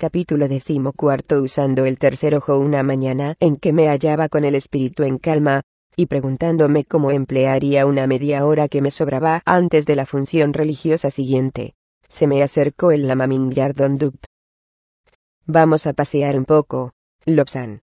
Capítulo 0.00 0.46
decimocuarto 0.46 1.42
usando 1.42 1.84
el 1.84 1.98
tercer 1.98 2.36
ojo 2.36 2.56
una 2.56 2.84
mañana 2.84 3.34
en 3.40 3.56
que 3.56 3.72
me 3.72 3.88
hallaba 3.88 4.28
con 4.28 4.44
el 4.44 4.54
espíritu 4.54 5.02
en 5.02 5.18
calma, 5.18 5.62
y 5.96 6.06
preguntándome 6.06 6.84
cómo 6.84 7.10
emplearía 7.10 7.84
una 7.84 8.06
media 8.06 8.46
hora 8.46 8.68
que 8.68 8.80
me 8.80 8.92
sobraba 8.92 9.42
antes 9.44 9.86
de 9.86 9.96
la 9.96 10.06
función 10.06 10.52
religiosa 10.52 11.10
siguiente. 11.10 11.74
Se 12.08 12.28
me 12.28 12.44
acercó 12.44 12.92
el 12.92 13.08
lama 13.08 13.26
Mingyardon 13.26 13.98
Vamos 15.46 15.84
a 15.88 15.94
pasear 15.94 16.38
un 16.38 16.44
poco, 16.44 16.92
Lobsan. 17.24 17.82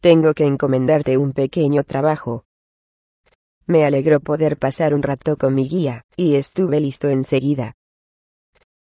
Tengo 0.00 0.34
que 0.34 0.46
encomendarte 0.46 1.16
un 1.16 1.32
pequeño 1.32 1.84
trabajo. 1.84 2.44
Me 3.66 3.84
alegró 3.84 4.18
poder 4.18 4.56
pasar 4.56 4.94
un 4.94 5.04
rato 5.04 5.36
con 5.36 5.54
mi 5.54 5.68
guía, 5.68 6.02
y 6.16 6.34
estuve 6.34 6.80
listo 6.80 7.08
enseguida. 7.08 7.76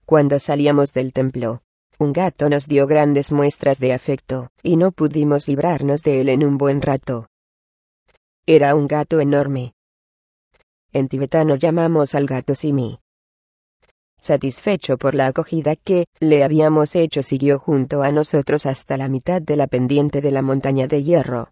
Cuando 0.06 0.38
salíamos 0.38 0.94
del 0.94 1.12
templo, 1.12 1.60
un 1.98 2.12
gato 2.12 2.48
nos 2.48 2.68
dio 2.68 2.86
grandes 2.86 3.32
muestras 3.32 3.80
de 3.80 3.92
afecto, 3.92 4.50
y 4.62 4.76
no 4.76 4.92
pudimos 4.92 5.48
librarnos 5.48 6.02
de 6.02 6.20
él 6.20 6.28
en 6.28 6.44
un 6.44 6.56
buen 6.56 6.80
rato. 6.80 7.26
Era 8.46 8.76
un 8.76 8.86
gato 8.86 9.20
enorme. 9.20 9.74
En 10.92 11.08
tibetano 11.08 11.56
llamamos 11.56 12.14
al 12.14 12.26
gato 12.26 12.54
Simi. 12.54 13.00
Satisfecho 14.20 14.96
por 14.96 15.14
la 15.14 15.26
acogida 15.26 15.74
que 15.76 16.06
le 16.20 16.44
habíamos 16.44 16.94
hecho, 16.94 17.22
siguió 17.22 17.58
junto 17.58 18.02
a 18.02 18.12
nosotros 18.12 18.66
hasta 18.66 18.96
la 18.96 19.08
mitad 19.08 19.42
de 19.42 19.56
la 19.56 19.66
pendiente 19.66 20.20
de 20.20 20.30
la 20.30 20.42
montaña 20.42 20.86
de 20.86 21.02
hierro. 21.02 21.50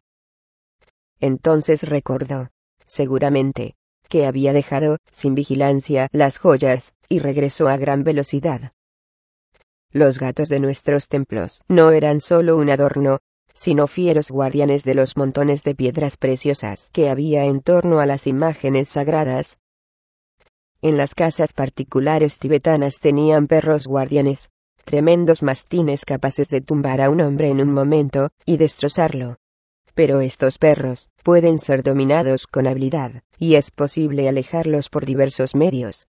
Entonces 1.20 1.82
recordó, 1.82 2.50
seguramente, 2.86 3.74
que 4.08 4.26
había 4.26 4.52
dejado, 4.52 4.98
sin 5.10 5.34
vigilancia, 5.34 6.08
las 6.12 6.38
joyas, 6.38 6.94
y 7.08 7.18
regresó 7.18 7.68
a 7.68 7.76
gran 7.76 8.04
velocidad. 8.04 8.72
Los 9.96 10.18
gatos 10.18 10.50
de 10.50 10.60
nuestros 10.60 11.08
templos 11.08 11.62
no 11.68 11.90
eran 11.90 12.20
solo 12.20 12.58
un 12.58 12.68
adorno, 12.68 13.20
sino 13.54 13.86
fieros 13.86 14.30
guardianes 14.30 14.84
de 14.84 14.92
los 14.92 15.16
montones 15.16 15.64
de 15.64 15.74
piedras 15.74 16.18
preciosas 16.18 16.90
que 16.92 17.08
había 17.08 17.46
en 17.46 17.62
torno 17.62 17.98
a 17.98 18.04
las 18.04 18.26
imágenes 18.26 18.90
sagradas. 18.90 19.58
En 20.82 20.98
las 20.98 21.14
casas 21.14 21.54
particulares 21.54 22.38
tibetanas 22.38 23.00
tenían 23.00 23.46
perros 23.46 23.86
guardianes, 23.86 24.50
tremendos 24.84 25.42
mastines 25.42 26.04
capaces 26.04 26.50
de 26.50 26.60
tumbar 26.60 27.00
a 27.00 27.08
un 27.08 27.22
hombre 27.22 27.48
en 27.48 27.62
un 27.62 27.72
momento, 27.72 28.28
y 28.44 28.58
destrozarlo. 28.58 29.38
Pero 29.94 30.20
estos 30.20 30.58
perros 30.58 31.08
pueden 31.22 31.58
ser 31.58 31.82
dominados 31.82 32.46
con 32.46 32.66
habilidad, 32.66 33.22
y 33.38 33.54
es 33.54 33.70
posible 33.70 34.28
alejarlos 34.28 34.90
por 34.90 35.06
diversos 35.06 35.54
medios. 35.54 36.06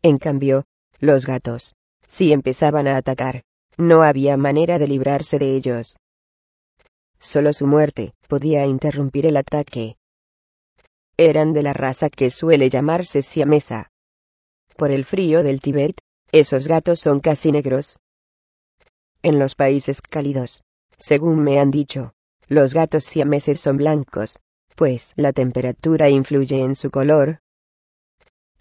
En 0.00 0.16
cambio, 0.16 0.64
los 1.00 1.26
gatos, 1.26 1.74
si 2.12 2.34
empezaban 2.34 2.86
a 2.88 2.98
atacar, 2.98 3.42
no 3.78 4.02
había 4.02 4.36
manera 4.36 4.78
de 4.78 4.86
librarse 4.86 5.38
de 5.38 5.56
ellos. 5.56 5.96
Solo 7.18 7.54
su 7.54 7.66
muerte 7.66 8.12
podía 8.28 8.66
interrumpir 8.66 9.24
el 9.24 9.38
ataque. 9.38 9.96
Eran 11.16 11.54
de 11.54 11.62
la 11.62 11.72
raza 11.72 12.10
que 12.10 12.30
suele 12.30 12.68
llamarse 12.68 13.22
siamesa. 13.22 13.90
Por 14.76 14.90
el 14.90 15.06
frío 15.06 15.42
del 15.42 15.62
Tíbet, 15.62 15.96
esos 16.32 16.68
gatos 16.68 17.00
son 17.00 17.20
casi 17.20 17.50
negros. 17.50 17.98
En 19.22 19.38
los 19.38 19.54
países 19.54 20.02
cálidos, 20.02 20.62
según 20.98 21.42
me 21.42 21.60
han 21.60 21.70
dicho, 21.70 22.12
los 22.46 22.74
gatos 22.74 23.04
siameses 23.04 23.58
son 23.58 23.78
blancos, 23.78 24.38
pues 24.76 25.14
la 25.16 25.32
temperatura 25.32 26.10
influye 26.10 26.60
en 26.60 26.74
su 26.74 26.90
color, 26.90 27.38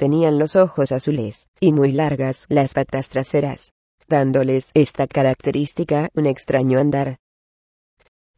Tenían 0.02 0.40
los 0.40 0.56
ojos 0.56 0.92
azules, 0.92 1.48
y 1.60 1.74
muy 1.74 1.92
largas 1.92 2.48
las 2.50 2.74
patas 2.74 3.10
traseras, 3.10 3.72
dándoles 4.08 4.72
esta 4.74 5.06
característica 5.06 6.10
un 6.16 6.26
extraño 6.26 6.80
andar. 6.80 7.20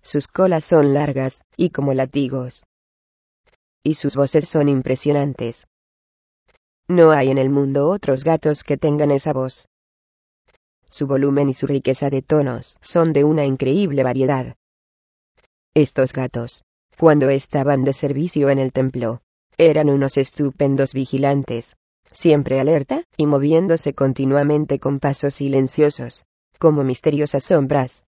Sus 0.02 0.28
colas 0.28 0.66
son 0.66 0.94
largas, 0.94 1.46
y 1.56 1.70
como 1.70 1.94
latigos. 1.94 2.66
Y 3.82 3.94
sus 3.94 4.18
voces 4.18 4.50
son 4.50 4.68
impresionantes. 4.68 5.66
No 6.90 7.12
hay 7.12 7.30
en 7.30 7.38
el 7.38 7.50
mundo 7.50 7.88
otros 7.88 8.26
gatos 8.26 8.66
que 8.66 8.76
tengan 8.76 9.12
esa 9.12 9.32
voz. 9.32 9.70
Su 10.90 11.08
volumen 11.08 11.48
y 11.48 11.54
su 11.54 11.66
riqueza 11.66 12.10
de 12.10 12.22
tonos 12.22 12.78
son 12.82 13.14
de 13.14 13.24
una 13.24 13.46
increíble 13.46 14.04
variedad. 14.04 14.58
Estos 15.74 16.12
gatos, 16.12 16.66
cuando 17.00 17.30
estaban 17.30 17.86
de 17.86 17.94
servicio 17.94 18.50
en 18.50 18.60
el 18.60 18.74
templo, 18.74 19.22
eran 19.58 19.90
unos 19.90 20.18
estupendos 20.18 20.94
vigilantes, 20.94 21.76
siempre 22.12 22.60
alerta, 22.60 23.04
y 23.18 23.26
moviéndose 23.26 23.94
continuamente 23.94 24.80
con 24.80 25.00
pasos 25.00 25.36
silenciosos, 25.36 26.26
como 26.60 26.84
misteriosas 26.84 27.46
sombras. 27.46 28.06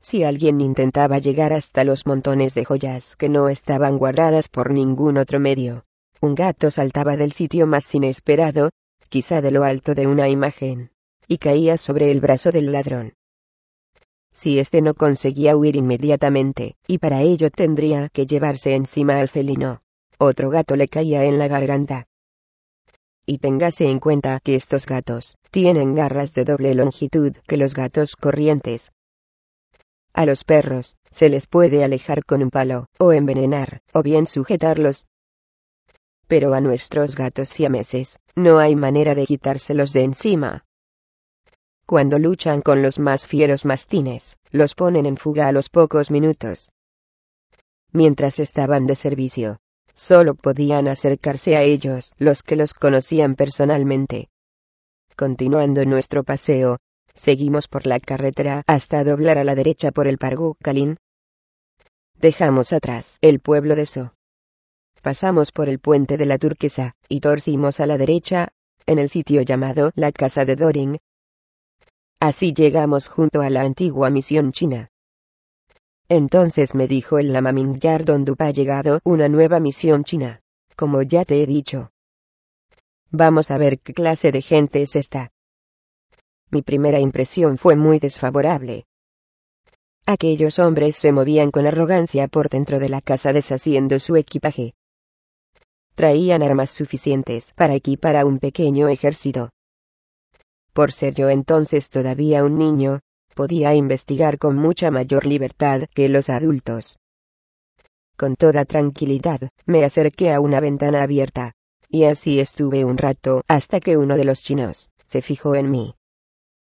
Si 0.00 0.22
alguien 0.22 0.60
intentaba 0.60 1.18
llegar 1.18 1.52
hasta 1.52 1.84
los 1.84 2.06
montones 2.06 2.54
de 2.54 2.64
joyas 2.64 3.16
que 3.16 3.28
no 3.28 3.48
estaban 3.48 3.98
guardadas 3.98 4.48
por 4.48 4.72
ningún 4.72 5.18
otro 5.18 5.40
medio, 5.40 5.84
un 6.20 6.34
gato 6.34 6.70
saltaba 6.70 7.16
del 7.16 7.32
sitio 7.32 7.66
más 7.66 7.94
inesperado, 7.94 8.70
quizá 9.08 9.40
de 9.40 9.50
lo 9.50 9.64
alto 9.64 9.94
de 9.94 10.06
una 10.06 10.28
imagen, 10.28 10.90
y 11.26 11.38
caía 11.38 11.76
sobre 11.78 12.10
el 12.10 12.20
brazo 12.20 12.52
del 12.52 12.72
ladrón. 12.72 13.14
Si 14.32 14.58
éste 14.58 14.82
no 14.82 14.94
conseguía 14.94 15.56
huir 15.56 15.74
inmediatamente, 15.74 16.76
y 16.86 16.98
para 16.98 17.22
ello 17.22 17.50
tendría 17.50 18.08
que 18.08 18.26
llevarse 18.26 18.74
encima 18.74 19.18
al 19.18 19.28
felino, 19.28 19.82
otro 20.18 20.50
gato 20.50 20.76
le 20.76 20.88
caía 20.88 21.24
en 21.24 21.38
la 21.38 21.48
garganta. 21.48 22.06
Y 23.24 23.38
téngase 23.38 23.88
en 23.88 24.00
cuenta 24.00 24.40
que 24.42 24.54
estos 24.54 24.86
gatos 24.86 25.36
tienen 25.50 25.94
garras 25.94 26.32
de 26.34 26.44
doble 26.44 26.74
longitud 26.74 27.36
que 27.46 27.56
los 27.56 27.74
gatos 27.74 28.16
corrientes. 28.16 28.90
A 30.12 30.26
los 30.26 30.44
perros 30.44 30.96
se 31.10 31.28
les 31.28 31.46
puede 31.46 31.84
alejar 31.84 32.24
con 32.24 32.42
un 32.42 32.50
palo, 32.50 32.86
o 32.98 33.12
envenenar, 33.12 33.82
o 33.92 34.02
bien 34.02 34.26
sujetarlos. 34.26 35.06
Pero 36.26 36.54
a 36.54 36.60
nuestros 36.60 37.16
gatos 37.16 37.48
siameses, 37.48 38.18
no 38.34 38.58
hay 38.58 38.76
manera 38.76 39.14
de 39.14 39.26
quitárselos 39.26 39.92
de 39.92 40.02
encima. 40.02 40.64
Cuando 41.86 42.18
luchan 42.18 42.60
con 42.60 42.82
los 42.82 42.98
más 42.98 43.26
fieros 43.26 43.64
mastines, 43.64 44.36
los 44.50 44.74
ponen 44.74 45.06
en 45.06 45.16
fuga 45.16 45.48
a 45.48 45.52
los 45.52 45.70
pocos 45.70 46.10
minutos. 46.10 46.70
Mientras 47.92 48.38
estaban 48.38 48.86
de 48.86 48.94
servicio, 48.94 49.58
Solo 49.98 50.36
podían 50.36 50.86
acercarse 50.86 51.56
a 51.56 51.62
ellos 51.62 52.12
los 52.18 52.44
que 52.44 52.54
los 52.54 52.72
conocían 52.72 53.34
personalmente. 53.34 54.28
Continuando 55.16 55.84
nuestro 55.86 56.22
paseo, 56.22 56.78
seguimos 57.14 57.66
por 57.66 57.84
la 57.84 57.98
carretera 57.98 58.62
hasta 58.68 59.02
doblar 59.02 59.38
a 59.38 59.44
la 59.44 59.56
derecha 59.56 59.90
por 59.90 60.06
el 60.06 60.16
Pargu 60.16 60.54
Kalin. 60.62 60.98
Dejamos 62.14 62.72
atrás 62.72 63.18
el 63.22 63.40
pueblo 63.40 63.74
de 63.74 63.86
So. 63.86 64.14
Pasamos 65.02 65.50
por 65.50 65.68
el 65.68 65.80
puente 65.80 66.16
de 66.16 66.26
la 66.26 66.38
Turquesa, 66.38 66.92
y 67.08 67.18
torcimos 67.18 67.80
a 67.80 67.86
la 67.86 67.98
derecha, 67.98 68.50
en 68.86 69.00
el 69.00 69.08
sitio 69.08 69.42
llamado 69.42 69.90
la 69.96 70.12
Casa 70.12 70.44
de 70.44 70.54
Doring. 70.54 70.98
Así 72.20 72.52
llegamos 72.52 73.08
junto 73.08 73.40
a 73.40 73.50
la 73.50 73.62
antigua 73.62 74.10
misión 74.10 74.52
china. 74.52 74.92
Entonces 76.08 76.74
me 76.74 76.88
dijo 76.88 77.18
el 77.18 77.32
lama 77.32 77.52
Mingyar 77.52 78.04
donde 78.04 78.34
ha 78.38 78.50
llegado 78.50 79.00
una 79.04 79.28
nueva 79.28 79.60
misión 79.60 80.04
china. 80.04 80.40
Como 80.74 81.02
ya 81.02 81.24
te 81.24 81.42
he 81.42 81.46
dicho. 81.46 81.90
Vamos 83.10 83.50
a 83.50 83.58
ver 83.58 83.78
qué 83.80 83.92
clase 83.92 84.32
de 84.32 84.40
gente 84.40 84.80
es 84.80 84.96
esta. 84.96 85.32
Mi 86.50 86.62
primera 86.62 86.98
impresión 86.98 87.58
fue 87.58 87.76
muy 87.76 87.98
desfavorable. 87.98 88.86
Aquellos 90.06 90.58
hombres 90.58 90.96
se 90.96 91.12
movían 91.12 91.50
con 91.50 91.66
arrogancia 91.66 92.28
por 92.28 92.48
dentro 92.48 92.78
de 92.78 92.88
la 92.88 93.02
casa 93.02 93.34
deshaciendo 93.34 93.98
su 93.98 94.16
equipaje. 94.16 94.74
Traían 95.94 96.42
armas 96.42 96.70
suficientes 96.70 97.52
para 97.52 97.74
equipar 97.74 98.16
a 98.16 98.24
un 98.24 98.38
pequeño 98.38 98.88
ejército. 98.88 99.50
Por 100.72 100.92
ser 100.92 101.14
yo 101.14 101.28
entonces 101.28 101.90
todavía 101.90 102.44
un 102.44 102.56
niño, 102.56 103.00
podía 103.38 103.72
investigar 103.72 104.36
con 104.36 104.56
mucha 104.56 104.90
mayor 104.90 105.24
libertad 105.24 105.84
que 105.94 106.08
los 106.08 106.28
adultos. 106.28 106.98
Con 108.16 108.34
toda 108.34 108.64
tranquilidad, 108.64 109.50
me 109.64 109.84
acerqué 109.84 110.32
a 110.32 110.40
una 110.40 110.58
ventana 110.58 111.04
abierta. 111.04 111.52
Y 111.88 112.02
así 112.06 112.40
estuve 112.40 112.84
un 112.84 112.98
rato 112.98 113.44
hasta 113.46 113.78
que 113.78 113.96
uno 113.96 114.16
de 114.16 114.24
los 114.24 114.42
chinos 114.42 114.90
se 115.06 115.22
fijó 115.22 115.54
en 115.54 115.70
mí. 115.70 115.94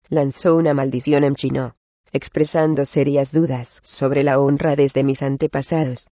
Lanzó 0.09 0.57
una 0.57 0.73
maldición 0.73 1.25
en 1.25 1.35
chino, 1.35 1.77
expresando 2.13 2.87
serias 2.87 3.31
dudas 3.31 3.81
sobre 3.83 4.23
la 4.23 4.41
honra 4.41 4.75
desde 4.75 5.05
mis 5.05 5.21
antepasados. 5.21 6.09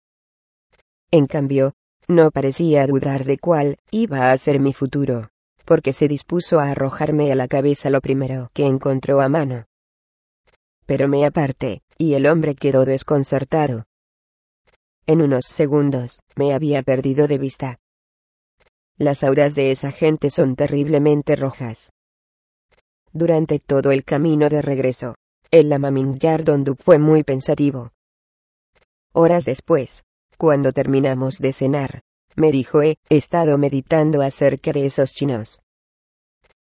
En 1.11 1.27
cambio, 1.27 1.73
no 2.07 2.31
parecía 2.31 2.87
dudar 2.87 3.25
de 3.25 3.39
cuál 3.39 3.79
iba 3.91 4.31
a 4.31 4.39
ser 4.39 4.61
mi 4.61 4.73
futuro, 4.73 5.29
porque 5.65 5.93
se 5.93 6.07
dispuso 6.07 6.61
a 6.61 6.71
arrojarme 6.71 7.33
a 7.33 7.35
la 7.35 7.49
cabeza 7.49 7.91
lo 7.91 8.01
primero 8.01 8.53
que 8.55 8.65
encontró 8.65 9.21
a 9.21 9.29
mano 9.29 9.67
pero 10.87 11.09
me 11.09 11.27
aparté, 11.27 11.83
y 11.99 12.15
el 12.15 12.27
hombre 12.27 12.55
quedó 12.55 12.85
desconcertado. 12.85 13.85
En 15.07 15.21
unos 15.21 15.47
segundos, 15.47 16.21
me 16.37 16.55
había 16.55 16.83
perdido 16.83 17.29
de 17.29 17.39
vista. 17.39 17.79
Las 18.97 19.23
auras 19.23 19.55
de 19.55 19.73
esa 19.73 19.93
gente 19.93 20.31
son 20.31 20.57
terriblemente 20.57 21.37
rojas. 21.37 21.93
Durante 23.13 23.59
todo 23.59 23.91
el 23.91 24.05
camino 24.05 24.49
de 24.49 24.63
regreso, 24.63 25.17
el 25.51 25.69
lama 25.69 25.91
Mingyardondup 25.91 26.81
fue 26.81 26.99
muy 26.99 27.23
pensativo. 27.23 27.93
Horas 29.13 29.45
después, 29.45 30.05
cuando 30.39 30.73
terminamos 30.73 31.39
de 31.39 31.53
cenar, 31.53 32.03
me 32.37 32.53
dijo 32.53 32.83
he 32.83 32.99
estado 33.09 33.57
meditando 33.59 34.23
acerca 34.23 34.73
de 34.73 34.87
esos 34.87 35.15
chinos. 35.15 35.63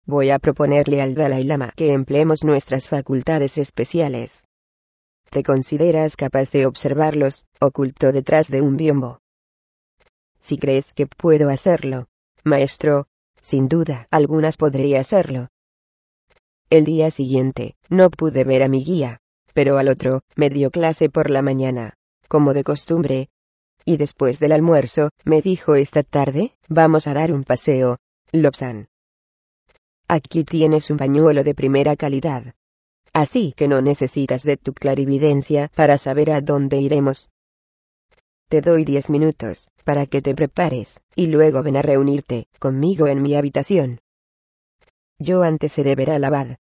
Voy 0.05 0.31
a 0.31 0.39
proponerle 0.39 1.01
al 1.01 1.13
Dalai 1.13 1.43
Lama 1.43 1.71
que 1.75 1.91
empleemos 1.91 2.43
nuestras 2.43 2.89
facultades 2.89 3.57
especiales. 3.57 4.45
¿Te 5.29 5.43
consideras 5.43 6.17
capaz 6.17 6.51
de 6.51 6.65
observarlos, 6.65 7.45
oculto 7.59 8.11
detrás 8.11 8.49
de 8.49 8.61
un 8.61 8.77
biombo? 8.77 9.19
Si 10.39 10.57
crees 10.57 10.91
que 10.91 11.07
puedo 11.07 11.49
hacerlo, 11.49 12.07
maestro, 12.43 13.07
sin 13.41 13.67
duda 13.67 14.07
algunas 14.11 14.57
podría 14.57 14.99
hacerlo. 14.99 15.49
El 16.69 16.85
día 16.85 17.11
siguiente, 17.11 17.75
no 17.89 18.09
pude 18.09 18.43
ver 18.43 18.63
a 18.63 18.67
mi 18.67 18.83
guía, 18.83 19.19
pero 19.53 19.77
al 19.77 19.87
otro, 19.87 20.21
me 20.35 20.49
dio 20.49 20.71
clase 20.71 21.09
por 21.09 21.29
la 21.29 21.41
mañana, 21.41 21.95
como 22.27 22.53
de 22.53 22.63
costumbre. 22.63 23.29
Y 23.85 23.97
después 23.97 24.39
del 24.39 24.51
almuerzo, 24.51 25.09
me 25.25 25.41
dijo 25.41 25.75
esta 25.75 26.03
tarde, 26.03 26.53
vamos 26.69 27.07
a 27.07 27.13
dar 27.13 27.31
un 27.33 27.43
paseo, 27.43 27.97
Lobsan. 28.31 28.90
Aquí 30.13 30.43
tienes 30.43 30.89
un 30.89 30.97
pañuelo 30.97 31.41
de 31.45 31.55
primera 31.55 31.95
calidad. 31.95 32.53
Así 33.13 33.53
que 33.55 33.69
no 33.69 33.81
necesitas 33.81 34.43
de 34.43 34.57
tu 34.57 34.73
clarividencia 34.73 35.71
para 35.73 35.97
saber 35.97 36.31
a 36.31 36.41
dónde 36.41 36.81
iremos. 36.81 37.29
Te 38.49 38.59
doy 38.59 38.83
diez 38.83 39.09
minutos, 39.09 39.69
para 39.85 40.07
que 40.07 40.21
te 40.21 40.35
prepares, 40.35 40.99
y 41.15 41.27
luego 41.27 41.63
ven 41.63 41.77
a 41.77 41.81
reunirte 41.81 42.49
conmigo 42.59 43.07
en 43.07 43.21
mi 43.21 43.35
habitación. 43.35 44.01
Yo 45.17 45.43
antes 45.43 45.77
he 45.77 45.83
de 45.85 45.95
ver 45.95 46.11
al 46.11 46.25
abad. 46.25 46.57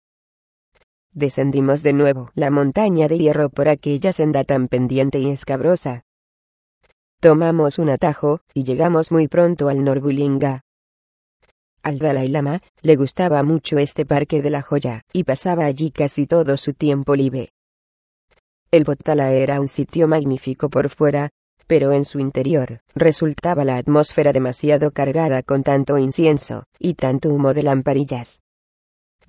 Descendimos 1.13 1.83
de 1.83 1.93
nuevo 1.93 2.31
la 2.35 2.51
montaña 2.51 3.07
de 3.07 3.17
hierro 3.17 3.47
por 3.47 3.69
aquella 3.69 4.11
senda 4.11 4.43
tan 4.43 4.67
pendiente 4.67 5.19
y 5.19 5.29
escabrosa. 5.29 6.03
Tomamos 7.21 7.79
un 7.79 7.91
atajo, 7.91 8.41
y 8.53 8.65
llegamos 8.65 9.09
muy 9.09 9.29
pronto 9.29 9.69
al 9.69 9.85
Norbulinga. 9.85 10.65
Al 11.87 11.99
Dalai 11.99 12.27
Lama, 12.27 12.59
le 12.81 12.97
gustaba 12.97 13.41
mucho 13.43 13.77
este 13.77 14.05
parque 14.05 14.41
de 14.41 14.49
la 14.49 14.61
joya, 14.61 15.03
y 15.13 15.23
pasaba 15.23 15.63
allí 15.63 15.89
casi 15.89 16.27
todo 16.27 16.57
su 16.57 16.73
tiempo 16.73 17.15
libre. 17.15 17.53
El 18.71 18.83
Potala 18.83 19.31
era 19.31 19.61
un 19.61 19.69
sitio 19.69 20.05
magnífico 20.05 20.69
por 20.69 20.89
fuera, 20.89 21.29
pero 21.65 21.93
en 21.93 22.03
su 22.03 22.19
interior, 22.19 22.81
resultaba 22.93 23.63
la 23.63 23.77
atmósfera 23.77 24.33
demasiado 24.33 24.91
cargada 24.91 25.43
con 25.43 25.63
tanto 25.63 25.97
incienso, 25.97 26.65
y 26.77 26.95
tanto 26.95 27.29
humo 27.29 27.53
de 27.53 27.63
lamparillas. 27.63 28.41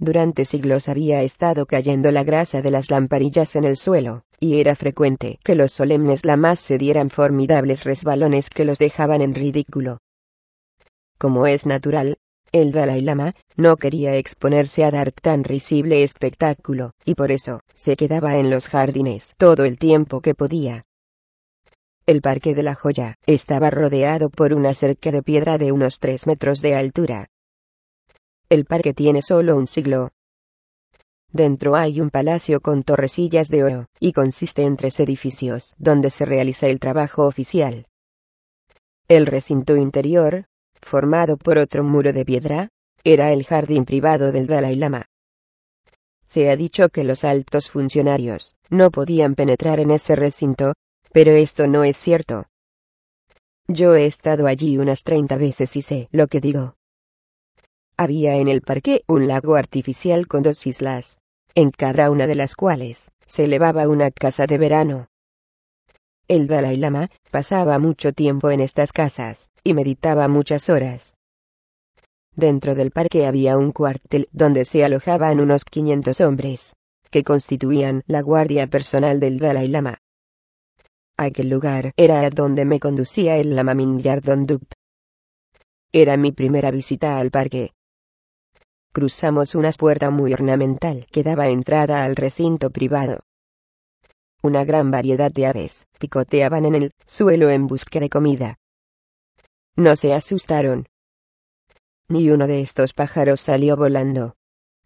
Durante 0.01 0.45
siglos 0.45 0.89
había 0.89 1.23
estado 1.23 1.65
cayendo 1.65 2.11
la 2.11 2.25
grasa 2.25 2.61
de 2.61 2.73
las 2.73 2.91
lamparillas 2.91 3.55
en 3.55 3.67
el 3.67 3.77
suelo, 3.77 4.25
y 4.41 4.59
era 4.59 4.75
frecuente 4.75 5.39
que 5.45 5.55
los 5.55 5.71
solemnes 5.71 6.25
lamas 6.25 6.59
se 6.59 6.77
dieran 6.77 7.11
formidables 7.11 7.85
resbalones 7.85 8.51
que 8.51 8.65
los 8.65 8.81
dejaban 8.81 9.23
en 9.23 9.37
ridículo. 9.37 9.99
Como 11.19 11.47
es 11.47 11.65
natural, 11.65 12.19
el 12.53 12.73
Dalai 12.73 13.01
Lama 13.01 13.35
no 13.57 13.77
quería 13.77 14.17
exponerse 14.17 14.85
a 14.85 14.91
dar 14.91 15.13
tan 15.13 15.45
risible 15.45 16.03
espectáculo, 16.03 16.93
y 17.05 17.15
por 17.15 17.33
eso 17.33 17.61
se 17.75 17.97
quedaba 17.97 18.37
en 18.39 18.51
los 18.51 18.69
jardines 18.69 19.35
todo 19.37 19.65
el 19.65 19.79
tiempo 19.79 20.21
que 20.21 20.35
podía. 20.35 20.85
El 22.07 22.23
Parque 22.23 22.55
de 22.55 22.63
la 22.63 22.75
Joya 22.75 23.17
estaba 23.27 23.71
rodeado 23.71 24.31
por 24.31 24.55
una 24.55 24.75
cerca 24.75 25.13
de 25.13 25.23
piedra 25.23 25.59
de 25.59 25.73
unos 25.73 25.99
tres 25.99 26.27
metros 26.27 26.63
de 26.63 26.75
altura, 26.75 27.29
el 28.51 28.65
parque 28.65 28.95
tiene 28.95 29.21
solo 29.21 29.57
un 29.57 29.67
siglo. 29.67 30.11
Dentro 31.31 31.77
hay 31.77 32.01
un 32.01 32.09
palacio 32.09 32.63
con 32.63 32.83
torrecillas 32.83 33.49
de 33.49 33.63
oro, 33.63 33.87
y 34.01 34.15
consiste 34.15 34.63
en 34.63 34.79
tres 34.79 35.01
edificios, 35.01 35.75
donde 35.77 36.09
se 36.09 36.25
realiza 36.25 36.67
el 36.67 36.81
trabajo 36.81 37.27
oficial. 37.27 37.87
El 39.07 39.27
recinto 39.27 39.77
interior, 39.77 40.47
formado 40.83 41.37
por 41.37 41.59
otro 41.59 41.85
muro 41.85 42.13
de 42.13 42.25
piedra, 42.25 42.69
era 43.05 43.33
el 43.33 43.45
jardín 43.45 43.85
privado 43.85 44.33
del 44.33 44.47
Dalai 44.47 44.77
Lama. 44.77 45.07
Se 46.27 46.51
ha 46.51 46.57
dicho 46.57 46.89
que 46.91 47.05
los 47.05 47.25
altos 47.25 47.71
funcionarios 47.71 48.55
no 48.69 48.91
podían 48.91 49.35
penetrar 49.35 49.81
en 49.81 49.91
ese 49.91 50.15
recinto, 50.15 50.75
pero 51.13 51.33
esto 51.33 51.67
no 51.67 51.85
es 51.85 51.97
cierto. 51.97 52.47
Yo 53.67 53.95
he 53.95 54.07
estado 54.07 54.47
allí 54.47 54.79
unas 54.79 55.05
treinta 55.05 55.37
veces 55.37 55.77
y 55.77 55.83
sé 55.83 56.09
lo 56.13 56.27
que 56.27 56.41
digo. 56.41 56.75
Había 57.97 58.37
en 58.37 58.49
el 58.49 58.61
parque 58.61 59.03
un 59.07 59.27
lago 59.27 59.57
artificial 59.57 60.27
con 60.27 60.43
dos 60.43 60.67
islas, 60.67 61.19
en 61.55 61.71
cada 61.71 62.11
una 62.11 62.27
de 62.27 62.35
las 62.35 62.55
cuales 62.55 63.11
se 63.27 63.45
elevaba 63.45 63.89
una 63.89 64.11
casa 64.11 64.47
de 64.47 64.59
verano. 64.59 65.09
El 66.29 66.47
Dalai 66.47 66.77
Lama 66.77 67.11
pasaba 67.31 67.79
mucho 67.79 68.13
tiempo 68.13 68.51
en 68.51 68.61
estas 68.61 68.93
casas, 68.93 69.51
y 69.65 69.73
meditaba 69.73 70.29
muchas 70.29 70.69
horas. 70.69 71.15
Dentro 72.37 72.75
del 72.75 72.91
parque 72.91 73.27
había 73.27 73.57
un 73.57 73.73
cuartel 73.73 74.29
donde 74.31 74.67
se 74.67 74.85
alojaban 74.85 75.41
unos 75.41 75.65
500 75.65 76.21
hombres, 76.21 76.75
que 77.11 77.25
constituían 77.25 78.03
la 78.07 78.21
guardia 78.21 78.67
personal 78.67 79.21
del 79.21 79.39
Dalai 79.39 79.69
Lama. 79.69 79.99
Aquel 81.17 81.49
lugar 81.49 81.93
era 81.97 82.21
a 82.21 82.31
donde 82.31 82.65
me 82.67 82.79
conducía 82.79 83.39
el 83.39 83.57
Lama 83.57 83.73
Mingyardon 83.73 84.47
Era 85.93 86.17
mi 86.19 86.33
primera 86.33 86.71
visita 86.71 87.19
al 87.19 87.31
parque, 87.31 87.73
cruzamos 88.93 89.55
una 89.55 89.71
puerta 89.71 90.11
muy 90.11 90.33
ornamental 90.33 91.07
que 91.11 91.23
daba 91.23 91.49
entrada 91.49 92.05
al 92.05 92.17
recinto 92.17 92.71
privado. 92.71 93.21
Una 94.41 94.65
gran 94.65 94.93
variedad 94.93 95.33
de 95.33 95.47
aves 95.47 95.89
picoteaban 95.99 96.65
en 96.65 96.77
el 96.77 96.93
suelo 97.05 97.51
en 97.51 97.67
busca 97.67 97.99
de 97.99 98.09
comida. 98.09 98.59
No 99.75 99.97
se 99.97 100.15
asustaron. 100.15 100.87
Ni 102.09 102.31
uno 102.31 102.47
de 102.47 102.61
estos 102.61 102.93
pájaros 102.93 103.41
salió 103.41 103.77
volando. 103.77 104.37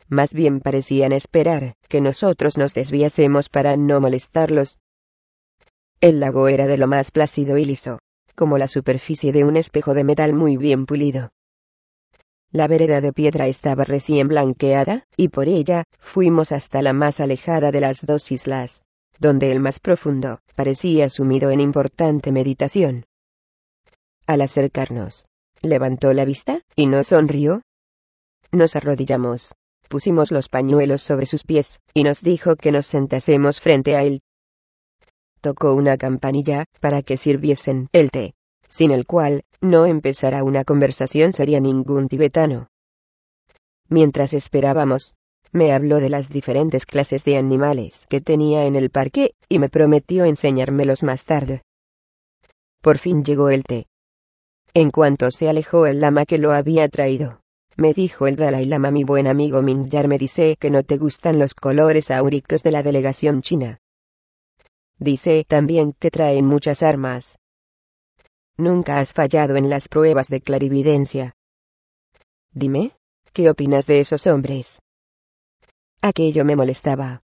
Más 0.09 0.33
bien 0.33 0.61
parecían 0.61 1.13
esperar 1.13 1.75
que 1.89 2.01
nosotros 2.01 2.57
nos 2.57 2.73
desviásemos 2.73 3.51
para 3.51 3.77
no 3.77 4.01
molestarlos. 4.01 4.79
El 6.01 6.21
lago 6.21 6.49
era 6.49 6.67
de 6.67 6.79
lo 6.79 6.87
más 6.87 7.11
plácido 7.11 7.59
y 7.59 7.67
liso, 7.67 7.99
como 8.35 8.57
la 8.57 8.69
superficie 8.69 9.33
de 9.33 9.45
un 9.45 9.59
espejo 9.59 9.93
de 9.93 10.05
metal 10.05 10.33
muy 10.33 10.57
bien 10.57 10.87
pulido. 10.87 11.31
La 12.51 12.69
vereda 12.69 13.01
de 13.01 13.13
piedra 13.13 13.49
estaba 13.49 13.85
recién 13.85 14.29
blanqueada, 14.29 15.05
y 15.17 15.29
por 15.29 15.49
ella 15.49 15.85
fuimos 16.01 16.53
hasta 16.53 16.83
la 16.83 16.93
más 16.93 17.21
alejada 17.21 17.71
de 17.71 17.81
las 17.81 18.05
dos 18.05 18.33
islas, 18.33 18.83
donde 19.19 19.51
el 19.53 19.61
más 19.61 19.81
profundo 19.81 20.41
parecía 20.55 21.11
sumido 21.11 21.51
en 21.51 21.61
importante 21.61 22.33
meditación. 22.33 23.05
Al 24.27 24.41
acercarnos, 24.41 25.27
levantó 25.61 26.13
la 26.13 26.25
vista 26.25 26.63
y 26.77 26.87
nos 26.87 27.09
sonrió. 27.09 27.63
Nos 28.51 28.77
arrodillamos, 28.77 29.55
pusimos 29.89 30.31
los 30.31 30.49
pañuelos 30.49 31.03
sobre 31.03 31.27
sus 31.27 31.45
pies, 31.45 31.81
y 31.95 32.05
nos 32.05 32.23
dijo 32.23 32.57
que 32.57 32.73
nos 32.73 32.87
sentásemos 32.87 33.61
frente 33.61 33.97
a 33.97 34.03
él. 34.03 34.21
Tocó 35.41 35.75
una 35.75 35.97
campanilla 35.97 36.67
para 36.81 37.03
que 37.03 37.17
sirviesen 37.17 37.89
el 37.93 38.11
té 38.11 38.35
sin 38.73 38.91
el 38.91 39.07
cual, 39.07 39.45
no 39.61 39.85
empezará 39.85 40.43
una 40.43 40.65
conversación 40.65 41.35
sería 41.35 41.61
ningún 41.61 42.09
tibetano. 42.09 42.69
Mientras 43.89 44.33
esperábamos, 44.33 45.15
me 45.53 45.73
habló 45.73 46.01
de 46.01 46.09
las 46.09 46.29
diferentes 46.29 46.87
clases 46.87 47.25
de 47.25 47.37
animales 47.37 48.07
que 48.09 48.21
tenía 48.21 48.67
en 48.67 48.75
el 48.75 48.91
parque, 48.91 49.35
y 49.49 49.59
me 49.59 49.69
prometió 49.69 50.25
enseñármelos 50.25 51.03
más 51.03 51.25
tarde. 51.25 51.63
Por 52.81 52.99
fin 52.99 53.23
llegó 53.25 53.51
el 53.51 53.63
té. 53.63 53.87
En 54.75 54.91
cuanto 54.91 55.31
se 55.31 55.49
alejó 55.49 55.87
el 55.87 56.01
lama 56.01 56.25
que 56.25 56.39
lo 56.39 56.53
había 56.53 56.89
traído, 56.89 57.41
me 57.77 57.93
dijo 57.93 58.27
el 58.27 58.37
Dalai 58.37 58.65
Lama 58.65 58.91
mi 58.91 59.05
buen 59.05 59.27
amigo 59.27 59.63
Mingyar 59.63 60.09
me 60.09 60.19
dice 60.19 60.57
que 60.59 60.71
no 60.71 60.83
te 60.83 60.97
gustan 60.97 61.39
los 61.39 61.55
colores 61.55 62.11
áuricos 62.11 62.63
de 62.63 62.73
la 62.73 62.83
delegación 62.83 63.43
china. 63.43 63.79
Dice 64.99 65.45
también 65.47 65.93
que 65.99 66.11
traen 66.11 66.47
muchas 66.47 66.83
armas, 66.83 67.39
Nunca 68.57 68.99
has 68.99 69.13
fallado 69.13 69.57
en 69.57 69.71
las 69.71 69.89
pruebas 69.89 70.29
de 70.29 70.41
clarividencia. 70.41 71.35
Dime, 72.53 72.93
¿qué 73.33 73.49
opinas 73.49 73.87
de 73.87 74.01
esos 74.01 74.27
hombres? 74.27 74.81
Aquello 76.03 76.45
me 76.45 76.57
molestaba. 76.57 77.23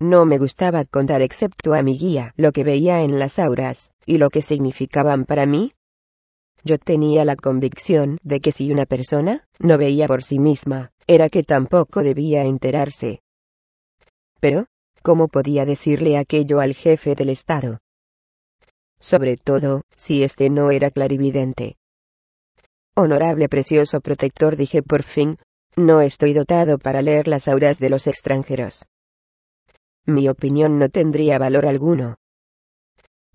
No 0.00 0.24
me 0.24 0.38
gustaba 0.38 0.84
contar 0.84 1.22
excepto 1.22 1.74
a 1.74 1.82
mi 1.82 1.98
guía 1.98 2.32
lo 2.36 2.52
que 2.52 2.64
veía 2.64 3.02
en 3.02 3.18
las 3.18 3.38
auras, 3.38 3.92
y 4.06 4.18
lo 4.18 4.30
que 4.30 4.42
significaban 4.42 5.24
para 5.26 5.46
mí. 5.46 5.72
Yo 6.64 6.78
tenía 6.78 7.24
la 7.24 7.36
convicción 7.36 8.18
de 8.22 8.40
que 8.40 8.50
si 8.50 8.72
una 8.72 8.86
persona 8.86 9.46
no 9.58 9.78
veía 9.78 10.06
por 10.08 10.22
sí 10.22 10.38
misma, 10.38 10.90
era 11.06 11.28
que 11.28 11.42
tampoco 11.42 12.02
debía 12.02 12.42
enterarse. 12.44 13.20
Pero, 14.40 14.66
¿cómo 15.02 15.28
podía 15.28 15.64
decirle 15.66 16.16
aquello 16.18 16.60
al 16.60 16.74
jefe 16.74 17.14
del 17.14 17.28
Estado? 17.28 17.78
sobre 19.00 19.36
todo, 19.38 19.82
si 19.96 20.22
este 20.22 20.50
no 20.50 20.70
era 20.70 20.90
clarividente. 20.90 21.76
Honorable 22.94 23.48
precioso 23.48 24.00
protector, 24.00 24.56
dije 24.56 24.82
por 24.82 25.02
fin, 25.02 25.38
no 25.76 26.00
estoy 26.00 26.32
dotado 26.32 26.78
para 26.78 27.02
leer 27.02 27.28
las 27.28 27.48
auras 27.48 27.78
de 27.78 27.90
los 27.90 28.06
extranjeros. 28.06 28.86
Mi 30.06 30.28
opinión 30.28 30.78
no 30.78 30.88
tendría 30.88 31.38
valor 31.38 31.66
alguno. 31.66 32.16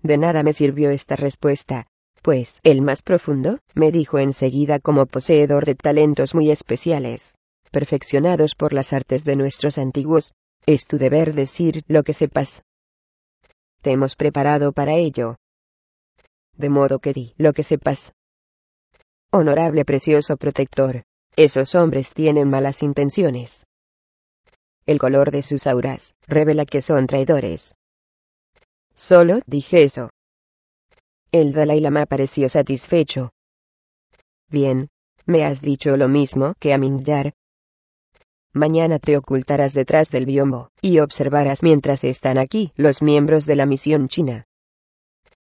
De 0.02 0.18
nada 0.18 0.42
me 0.42 0.52
sirvió 0.52 0.90
esta 0.90 1.16
respuesta, 1.16 1.86
pues 2.22 2.60
el 2.64 2.82
más 2.82 3.02
profundo, 3.02 3.58
me 3.74 3.92
dijo 3.92 4.18
enseguida 4.18 4.78
como 4.78 5.06
poseedor 5.06 5.64
de 5.64 5.74
talentos 5.74 6.34
muy 6.34 6.50
especiales, 6.50 7.36
perfeccionados 7.70 8.54
por 8.54 8.72
las 8.72 8.92
artes 8.92 9.24
de 9.24 9.36
nuestros 9.36 9.78
antiguos, 9.78 10.34
es 10.66 10.86
tu 10.86 10.98
deber 10.98 11.34
decir 11.34 11.82
lo 11.88 12.02
que 12.02 12.14
sepas. 12.14 12.62
Te 13.80 13.92
hemos 13.92 14.16
preparado 14.16 14.72
para 14.72 14.94
ello. 14.94 15.36
De 16.54 16.68
modo 16.68 16.98
que 16.98 17.12
di 17.12 17.34
lo 17.38 17.52
que 17.52 17.62
sepas. 17.62 18.12
Honorable 19.30 19.84
precioso 19.84 20.36
protector, 20.36 21.04
esos 21.36 21.74
hombres 21.74 22.14
tienen 22.14 22.48
malas 22.48 22.82
intenciones. 22.82 23.66
El 24.86 24.98
color 24.98 25.30
de 25.30 25.42
sus 25.42 25.66
auras 25.66 26.14
revela 26.26 26.64
que 26.64 26.80
son 26.80 27.06
traidores. 27.06 27.74
Solo 28.94 29.40
dije 29.46 29.82
eso. 29.82 30.10
El 31.32 31.52
Dalai 31.52 31.80
Lama 31.80 32.06
pareció 32.06 32.48
satisfecho. 32.48 33.30
Bien, 34.48 34.88
me 35.26 35.44
has 35.44 35.60
dicho 35.60 35.96
lo 35.96 36.08
mismo 36.08 36.54
que 36.58 36.72
a 36.72 36.78
Mingyar. 36.78 37.34
Mañana 38.54 38.98
te 38.98 39.18
ocultarás 39.18 39.74
detrás 39.74 40.08
del 40.08 40.24
biombo, 40.24 40.70
y 40.80 41.00
observarás 41.00 41.62
mientras 41.62 42.04
están 42.04 42.38
aquí 42.38 42.72
los 42.76 43.02
miembros 43.02 43.44
de 43.44 43.56
la 43.56 43.66
misión 43.66 44.08
china. 44.08 44.46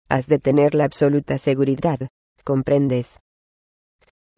Has 0.07 0.27
de 0.27 0.37
tener 0.37 0.75
la 0.75 0.83
absoluta 0.83 1.39
seguridad, 1.39 2.09
¿comprendes? 2.43 3.19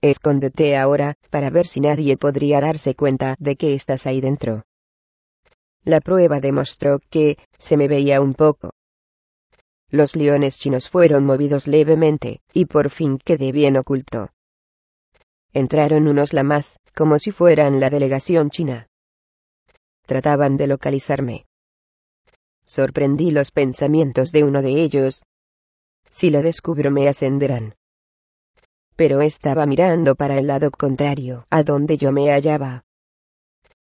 Escóndete 0.04 0.76
ahora, 0.76 1.16
para 1.30 1.50
ver 1.50 1.66
si 1.66 1.80
nadie 1.80 2.18
podría 2.18 2.60
darse 2.60 2.94
cuenta 2.94 3.38
de 3.40 3.56
que 3.56 3.74
estás 3.74 4.06
ahí 4.06 4.20
dentro. 4.20 4.64
La 5.86 6.02
prueba 6.02 6.42
demostró 6.42 7.00
que, 7.10 7.38
se 7.58 7.78
me 7.78 7.88
veía 7.88 8.20
un 8.20 8.34
poco. 8.34 8.72
Los 9.90 10.18
leones 10.18 10.60
chinos 10.60 10.90
fueron 10.90 11.26
movidos 11.26 11.68
levemente, 11.68 12.42
y 12.52 12.66
por 12.66 12.90
fin 12.90 13.18
quedé 13.18 13.54
bien 13.54 13.78
oculto. 13.78 14.28
Entraron 15.54 16.10
unos 16.10 16.34
lamas, 16.34 16.80
como 16.94 17.18
si 17.18 17.32
fueran 17.32 17.80
la 17.80 17.90
delegación 17.90 18.50
china. 18.50 18.88
Trataban 20.06 20.58
de 20.58 20.68
localizarme. 20.68 21.46
Sorprendí 22.66 23.32
los 23.32 23.52
pensamientos 23.52 24.34
de 24.34 24.44
uno 24.44 24.62
de 24.62 24.82
ellos. 24.82 25.24
Si 26.10 26.30
lo 26.30 26.42
descubro 26.42 26.92
me 26.92 27.08
ascenderán 27.08 27.76
pero 28.96 29.22
estaba 29.22 29.66
mirando 29.66 30.16
para 30.16 30.38
el 30.38 30.48
lado 30.48 30.72
contrario, 30.72 31.46
a 31.50 31.64
donde 31.64 31.98
yo 31.98 32.12
me 32.12 32.32
hallaba. 32.32 32.86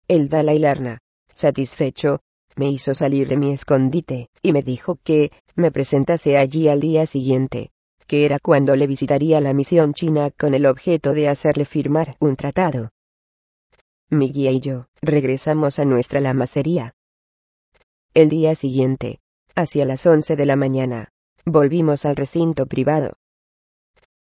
El 0.08 0.30
Dalai 0.30 0.60
Lama, 0.60 1.00
satisfecho, 1.34 2.22
me 2.56 2.70
hizo 2.70 2.94
salir 2.94 3.28
de 3.28 3.38
mi 3.38 3.52
escondite, 3.52 4.30
y 4.42 4.52
me 4.52 4.64
dijo 4.64 4.98
que, 5.04 5.32
me 5.56 5.72
presentase 5.72 6.38
allí 6.38 6.68
al 6.68 6.80
día 6.80 7.06
siguiente, 7.06 7.72
que 8.08 8.26
era 8.26 8.40
cuando 8.40 8.76
le 8.76 8.88
visitaría 8.88 9.40
la 9.42 9.54
misión 9.54 9.94
china 9.94 10.32
con 10.32 10.54
el 10.54 10.66
objeto 10.66 11.14
de 11.14 11.28
hacerle 11.28 11.66
firmar 11.66 12.16
un 12.20 12.36
tratado. 12.36 12.90
Mi 14.10 14.32
guía 14.32 14.52
y 14.52 14.62
yo, 14.62 14.88
regresamos 15.02 15.80
a 15.80 15.86
nuestra 15.86 16.22
lamacería. 16.22 16.96
El 18.14 18.30
día 18.30 18.56
siguiente, 18.56 19.20
hacia 19.56 19.86
las 19.86 20.06
once 20.06 20.36
de 20.36 20.46
la 20.46 20.56
mañana, 20.56 21.10
volvimos 21.46 22.06
al 22.06 22.16
recinto 22.16 22.66
privado, 22.66 23.18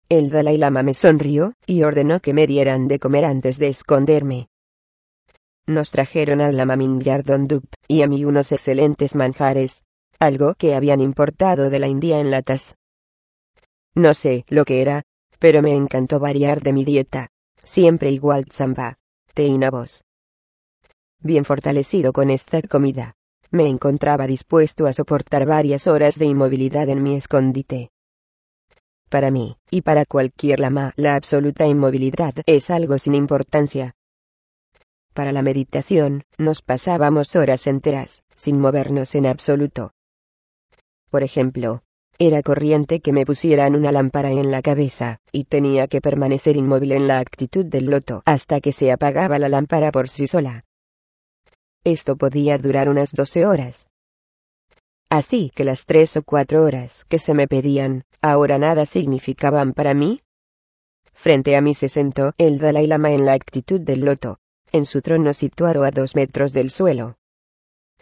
el 0.10 0.32
Dalai 0.32 0.58
Lama 0.58 0.82
me 0.82 0.96
sonrió, 0.96 1.54
y 1.68 1.84
ordenó 1.84 2.20
que 2.20 2.34
me 2.34 2.48
dieran 2.48 2.88
de 2.88 3.00
comer 3.00 3.26
antes 3.26 3.60
de 3.60 3.68
esconderme. 3.68 4.50
Nos 5.68 5.92
trajeron 5.92 6.42
al 6.42 6.58
Lama 6.58 6.76
Mingyar 6.76 7.24
Dondup, 7.24 7.64
y 7.88 8.02
a 8.02 8.08
mí 8.08 8.26
unos 8.26 8.52
excelentes 8.52 9.16
manjares, 9.16 9.84
algo 10.20 10.56
que 10.56 10.74
habían 10.74 11.00
importado 11.00 11.70
de 11.70 11.78
la 11.78 11.88
India 11.88 12.20
en 12.20 12.32
latas. 12.32 12.76
No 13.94 14.16
sé 14.16 14.46
lo 14.48 14.66
que 14.66 14.82
era, 14.82 15.04
pero 15.38 15.62
me 15.62 15.76
encantó 15.76 16.20
variar 16.20 16.64
de 16.64 16.74
mi 16.74 16.86
dieta, 16.86 17.30
siempre 17.64 18.10
igual 18.10 18.46
zamba, 18.52 18.98
té 19.36 19.46
y 19.46 19.60
nabos. 19.60 20.04
Bien 21.22 21.46
fortalecido 21.46 22.14
con 22.14 22.32
esta 22.32 22.62
comida, 22.64 23.14
me 23.52 23.68
encontraba 23.68 24.26
dispuesto 24.26 24.88
a 24.88 24.94
soportar 24.94 25.46
varias 25.46 25.86
horas 25.86 26.18
de 26.18 26.26
inmovilidad 26.26 26.90
en 26.90 27.04
mi 27.04 27.16
escondite. 27.16 27.92
Para 29.10 29.32
mí, 29.32 29.58
y 29.72 29.82
para 29.82 30.06
cualquier 30.06 30.60
lama, 30.60 30.94
la 30.96 31.16
absoluta 31.16 31.66
inmovilidad 31.66 32.36
es 32.46 32.70
algo 32.70 33.00
sin 33.00 33.16
importancia. 33.16 33.96
Para 35.14 35.32
la 35.32 35.42
meditación, 35.42 36.24
nos 36.38 36.62
pasábamos 36.62 37.36
horas 37.36 37.66
enteras, 37.66 38.22
sin 38.36 38.60
movernos 38.60 39.16
en 39.16 39.26
absoluto. 39.26 39.92
Por 41.10 41.24
ejemplo, 41.24 41.82
era 42.20 42.44
corriente 42.44 43.00
que 43.00 43.12
me 43.12 43.26
pusieran 43.26 43.76
una 43.76 43.92
lámpara 43.92 44.30
en 44.30 44.52
la 44.52 44.62
cabeza, 44.62 45.18
y 45.32 45.46
tenía 45.46 45.88
que 45.88 46.02
permanecer 46.02 46.56
inmóvil 46.56 46.92
en 46.92 47.08
la 47.08 47.20
actitud 47.20 47.66
del 47.66 47.86
loto 47.86 48.22
hasta 48.26 48.62
que 48.62 48.72
se 48.72 48.92
apagaba 48.92 49.40
la 49.40 49.50
lámpara 49.50 49.92
por 49.92 50.08
sí 50.08 50.28
sola. 50.28 50.66
Esto 51.84 52.16
podía 52.16 52.60
durar 52.60 52.90
unas 52.90 53.14
doce 53.14 53.46
horas. 53.48 53.89
Así 55.10 55.52
que 55.56 55.64
las 55.64 55.86
tres 55.86 56.16
o 56.18 56.24
cuatro 56.24 56.64
horas 56.64 57.04
que 57.06 57.18
se 57.18 57.34
me 57.34 57.48
pedían, 57.48 58.04
ahora 58.22 58.60
nada 58.60 58.86
significaban 58.86 59.74
para 59.74 59.96
mí. 59.96 60.22
Frente 61.14 61.56
a 61.56 61.62
mí 61.62 61.74
se 61.74 61.90
sentó 61.90 62.34
el 62.38 62.60
Dalai 62.60 62.86
Lama 62.86 63.12
en 63.12 63.26
la 63.26 63.34
actitud 63.34 63.82
del 63.82 64.02
loto, 64.02 64.38
en 64.72 64.86
su 64.86 65.02
trono 65.02 65.34
situado 65.34 65.84
a 65.84 65.92
dos 65.92 66.16
metros 66.16 66.54
del 66.54 66.70
suelo. 66.70 67.18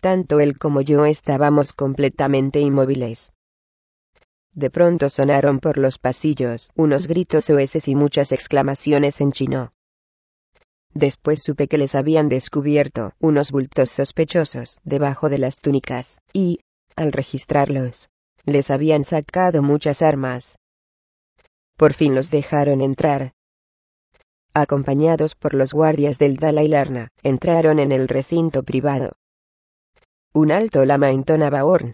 Tanto 0.01 0.39
él 0.41 0.57
como 0.59 0.81
yo 0.81 1.05
estábamos 1.05 1.73
completamente 1.73 2.59
inmóviles. 2.59 3.31
De 4.53 4.69
pronto 4.69 5.09
sonaron 5.09 5.59
por 5.59 5.77
los 5.77 5.99
pasillos 5.99 6.71
unos 6.75 7.07
gritos 7.07 7.49
oeses 7.49 7.87
y 7.87 7.95
muchas 7.95 8.31
exclamaciones 8.31 9.21
en 9.21 9.31
chino. 9.31 9.71
Después 10.93 11.41
supe 11.41 11.67
que 11.67 11.77
les 11.77 11.95
habían 11.95 12.27
descubierto 12.27 13.13
unos 13.19 13.51
bultos 13.51 13.91
sospechosos 13.91 14.79
debajo 14.83 15.29
de 15.29 15.37
las 15.37 15.61
túnicas, 15.61 16.19
y, 16.33 16.59
al 16.97 17.13
registrarlos, 17.13 18.09
les 18.43 18.69
habían 18.71 19.03
sacado 19.05 19.61
muchas 19.61 20.01
armas. 20.01 20.57
Por 21.77 21.93
fin 21.93 22.15
los 22.15 22.31
dejaron 22.31 22.81
entrar. 22.81 23.33
Acompañados 24.53 25.35
por 25.35 25.53
los 25.53 25.73
guardias 25.73 26.17
del 26.17 26.37
Dalai 26.37 26.67
Lama, 26.67 27.09
entraron 27.21 27.77
en 27.79 27.91
el 27.91 28.07
recinto 28.07 28.63
privado. 28.63 29.11
Un 30.33 30.51
alto 30.51 30.83
lama 30.85 31.11
entonaba 31.11 31.63
Orn. 31.63 31.93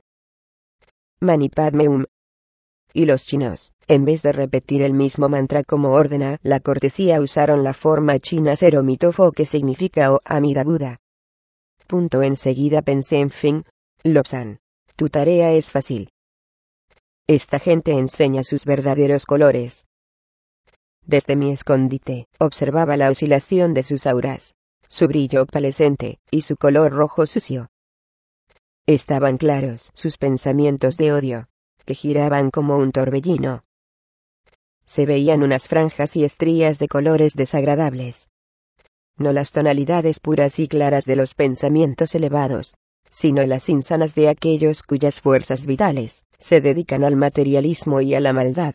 Mani 1.20 1.50
Padme 1.50 2.06
Y 2.94 3.06
los 3.06 3.26
chinos, 3.26 3.74
en 3.88 4.06
vez 4.06 4.22
de 4.22 4.32
repetir 4.32 4.82
el 4.82 4.94
mismo 4.94 5.28
mantra 5.28 5.64
como 5.64 5.92
ordena 5.92 6.40
la 6.44 6.62
cortesía, 6.62 7.20
usaron 7.20 7.64
la 7.64 7.74
forma 7.74 8.20
china 8.20 8.56
Seromitofo 8.56 9.34
que 9.34 9.46
significa 9.46 10.14
O 10.14 10.22
Amida 10.24 10.64
Buda. 10.64 11.00
Punto 11.88 12.24
enseguida 12.24 12.82
pensé 12.82 13.20
en 13.20 13.30
Fing, 13.30 13.64
Lobsan. 14.04 14.63
Tu 15.04 15.10
tarea 15.10 15.52
es 15.52 15.70
fácil. 15.70 16.08
Esta 17.28 17.60
gente 17.60 17.92
enseña 17.92 18.46
sus 18.46 18.64
verdaderos 18.64 19.26
colores. 19.26 19.86
Desde 21.06 21.36
mi 21.36 21.52
escondite, 21.52 22.30
observaba 22.40 22.96
la 22.96 23.10
oscilación 23.10 23.74
de 23.74 23.84
sus 23.84 24.08
auras, 24.08 24.54
su 24.88 25.10
brillo 25.10 25.42
opalescente, 25.42 26.20
y 26.32 26.44
su 26.44 26.56
color 26.56 26.94
rojo 26.94 27.26
sucio. 27.26 27.68
Estaban 28.86 29.36
claros 29.36 29.92
sus 29.94 30.16
pensamientos 30.18 30.96
de 30.96 31.12
odio, 31.12 31.50
que 31.86 31.96
giraban 31.96 32.50
como 32.50 32.78
un 32.78 32.94
torbellino. 32.94 33.66
Se 34.86 35.06
veían 35.06 35.44
unas 35.44 35.68
franjas 35.68 36.16
y 36.16 36.24
estrías 36.24 36.80
de 36.80 36.88
colores 36.88 37.34
desagradables. 37.34 38.30
No 39.18 39.34
las 39.34 39.52
tonalidades 39.52 40.22
puras 40.22 40.60
y 40.60 40.70
claras 40.70 41.04
de 41.04 41.18
los 41.18 41.36
pensamientos 41.36 42.16
elevados, 42.16 42.78
sino 43.14 43.46
las 43.46 43.70
insanas 43.70 44.16
de 44.16 44.28
aquellos 44.28 44.82
cuyas 44.82 45.22
fuerzas 45.22 45.68
vitales 45.68 46.26
se 46.40 46.62
dedican 46.62 47.04
al 47.04 47.16
materialismo 47.16 48.02
y 48.02 48.16
a 48.16 48.20
la 48.20 48.34
maldad. 48.34 48.74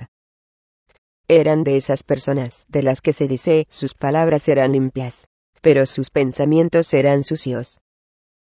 Eran 1.26 1.64
de 1.64 1.76
esas 1.76 2.04
personas 2.04 2.64
de 2.68 2.84
las 2.84 3.02
que 3.02 3.12
se 3.12 3.26
dice 3.26 3.66
sus 3.68 3.94
palabras 3.94 4.46
eran 4.48 4.72
limpias, 4.72 5.26
pero 5.60 5.86
sus 5.86 6.10
pensamientos 6.10 6.94
eran 6.94 7.24
sucios. 7.24 7.80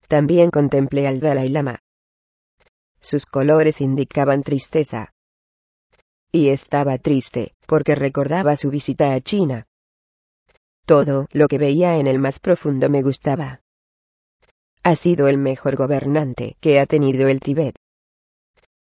También 0.09 0.51
contemplé 0.51 1.07
al 1.07 1.21
Dalai 1.21 1.47
Lama. 1.47 1.79
Sus 2.99 3.25
colores 3.25 3.79
indicaban 3.79 4.43
tristeza. 4.43 5.13
Y 6.31 6.49
estaba 6.49 6.97
triste, 6.97 7.55
porque 7.65 7.95
recordaba 7.95 8.57
su 8.57 8.69
visita 8.69 9.13
a 9.13 9.21
China. 9.21 9.65
Todo 10.85 11.27
lo 11.31 11.47
que 11.47 11.57
veía 11.57 11.97
en 11.97 12.07
el 12.07 12.19
más 12.19 12.39
profundo 12.39 12.89
me 12.89 13.01
gustaba 13.01 13.61
ha 14.83 14.95
sido 14.95 15.27
el 15.27 15.37
mejor 15.37 15.75
gobernante 15.75 16.55
que 16.59 16.79
ha 16.79 16.85
tenido 16.85 17.27
el 17.27 17.39
Tíbet. 17.39 17.75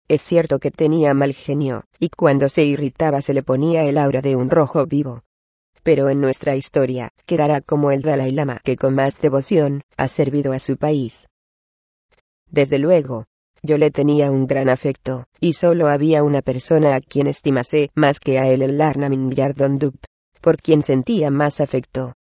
Es 0.09 0.23
cierto 0.23 0.59
que 0.59 0.71
tenía 0.71 1.15
mal 1.15 1.33
genio, 1.33 1.85
y 1.99 2.09
cuando 2.09 2.49
se 2.49 2.65
irritaba 2.65 3.23
se 3.23 3.35
le 3.35 3.43
ponía 3.43 3.85
el 3.85 3.99
aura 3.99 4.21
de 4.21 4.37
un 4.37 4.51
rojo 4.51 4.87
vivo. 4.87 5.23
pero 5.83 6.09
en 6.09 6.21
nuestra 6.21 6.55
historia, 6.55 7.11
quedará 7.27 7.61
como 7.61 7.91
el 7.91 8.03
Dalai 8.03 8.31
Lama 8.31 8.61
que 8.63 8.77
con 8.77 8.95
más 8.95 9.21
devoción, 9.21 9.83
ha 9.97 10.09
servido 10.09 10.53
a 10.53 10.59
su 10.59 10.77
país. 10.77 11.27
Desde 12.51 12.79
luego, 12.79 13.25
yo 13.63 13.79
le 13.79 13.91
tenía 13.91 14.31
un 14.31 14.47
gran 14.47 14.69
afecto, 14.69 15.25
y 15.41 15.55
solo 15.55 15.89
había 15.89 16.23
una 16.23 16.43
persona 16.43 16.95
a 16.95 17.01
quien 17.01 17.27
estimase 17.27 17.91
más 17.95 18.21
que 18.21 18.39
a 18.39 18.49
él 18.49 18.63
el 18.63 18.79
Larnamin 18.79 19.31
Yardondup, 19.31 19.97
por 20.41 20.57
quien 20.57 20.83
sentía 20.83 21.31
más 21.31 21.61
afecto. 21.61 22.15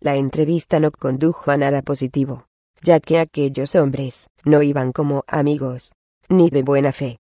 La 0.00 0.16
entrevista 0.16 0.78
no 0.78 0.90
condujo 0.92 1.50
a 1.50 1.56
nada 1.56 1.82
positivo, 1.82 2.46
ya 2.82 3.00
que 3.00 3.18
aquellos 3.18 3.74
hombres 3.74 4.28
no 4.44 4.62
iban 4.62 4.92
como 4.92 5.24
amigos, 5.26 5.92
ni 6.28 6.50
de 6.50 6.62
buena 6.62 6.92
fe. 6.92 7.18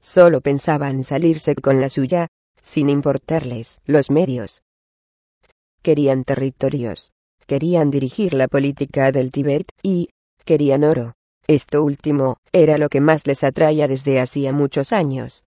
Solo 0.00 0.40
pensaban 0.40 1.04
salirse 1.04 1.54
con 1.54 1.80
la 1.80 1.90
suya, 1.90 2.28
sin 2.62 2.88
importarles 2.88 3.80
los 3.84 4.10
medios. 4.10 4.62
Querían 5.82 6.24
territorios, 6.24 7.12
querían 7.46 7.90
dirigir 7.90 8.32
la 8.32 8.48
política 8.48 9.12
del 9.12 9.30
Tíbet 9.30 9.66
y 9.82 10.08
querían 10.44 10.84
oro. 10.84 11.14
Esto 11.46 11.82
último 11.82 12.36
era 12.52 12.78
lo 12.78 12.88
que 12.88 13.00
más 13.00 13.26
les 13.26 13.44
atraía 13.44 13.88
desde 13.88 14.20
hacía 14.20 14.52
muchos 14.52 14.92
años. 14.92 15.44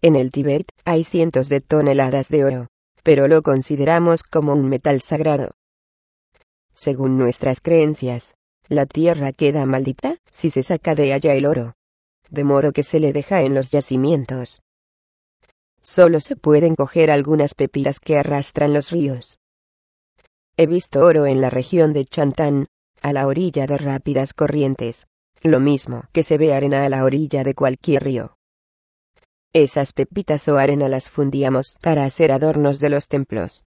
En 0.00 0.16
el 0.16 0.30
Tíbet 0.30 0.68
hay 0.84 1.04
cientos 1.04 1.48
de 1.48 1.60
toneladas 1.60 2.28
de 2.28 2.44
oro, 2.44 2.66
pero 3.06 3.28
lo 3.28 3.42
consideramos 3.42 4.24
como 4.24 4.52
un 4.52 4.68
metal 4.68 5.00
sagrado. 5.00 5.52
Según 6.72 7.16
nuestras 7.16 7.60
creencias, 7.60 8.34
la 8.68 8.84
tierra 8.84 9.30
queda 9.30 9.64
maldita 9.64 10.16
si 10.32 10.50
se 10.50 10.64
saca 10.64 10.96
de 10.96 11.12
allá 11.12 11.34
el 11.34 11.46
oro, 11.46 11.74
de 12.30 12.42
modo 12.42 12.72
que 12.72 12.82
se 12.82 12.98
le 12.98 13.12
deja 13.12 13.42
en 13.42 13.54
los 13.54 13.70
yacimientos 13.70 14.60
solo 15.86 16.18
se 16.18 16.34
pueden 16.34 16.74
coger 16.74 17.12
algunas 17.12 17.54
pepitas 17.54 18.00
que 18.00 18.18
arrastran 18.18 18.74
los 18.74 18.90
ríos. 18.90 19.38
He 20.56 20.66
visto 20.66 21.04
oro 21.04 21.26
en 21.26 21.40
la 21.40 21.48
región 21.48 21.92
de 21.92 22.04
Chantán, 22.04 22.66
a 23.02 23.12
la 23.12 23.28
orilla 23.28 23.68
de 23.68 23.78
rápidas 23.78 24.34
corrientes, 24.34 25.06
lo 25.44 25.60
mismo 25.60 26.02
que 26.12 26.24
se 26.24 26.38
ve 26.38 26.52
arena 26.54 26.84
a 26.84 26.88
la 26.88 27.04
orilla 27.04 27.44
de 27.44 27.54
cualquier 27.54 28.02
río. 28.02 28.35
Esas 29.58 29.94
pepitas 29.94 30.46
o 30.48 30.58
arena 30.58 30.86
las 30.86 31.10
fundíamos 31.10 31.78
para 31.80 32.04
hacer 32.04 32.30
adornos 32.30 32.78
de 32.78 32.90
los 32.90 33.08
templos. 33.08 33.64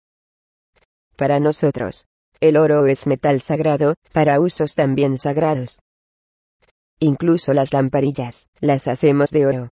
Para 1.15 1.39
nosotros, 1.39 2.07
el 2.41 2.57
oro 2.57 2.89
es 2.89 3.07
metal 3.07 3.41
sagrado, 3.41 3.95
para 4.13 4.41
usos 4.41 4.75
también 4.75 5.17
sagrados. 5.17 5.79
Incluso 6.99 7.55
las 7.55 7.73
lamparillas, 7.73 8.49
las 8.59 8.89
hacemos 8.89 9.31
de 9.31 9.47
oro. 9.47 9.69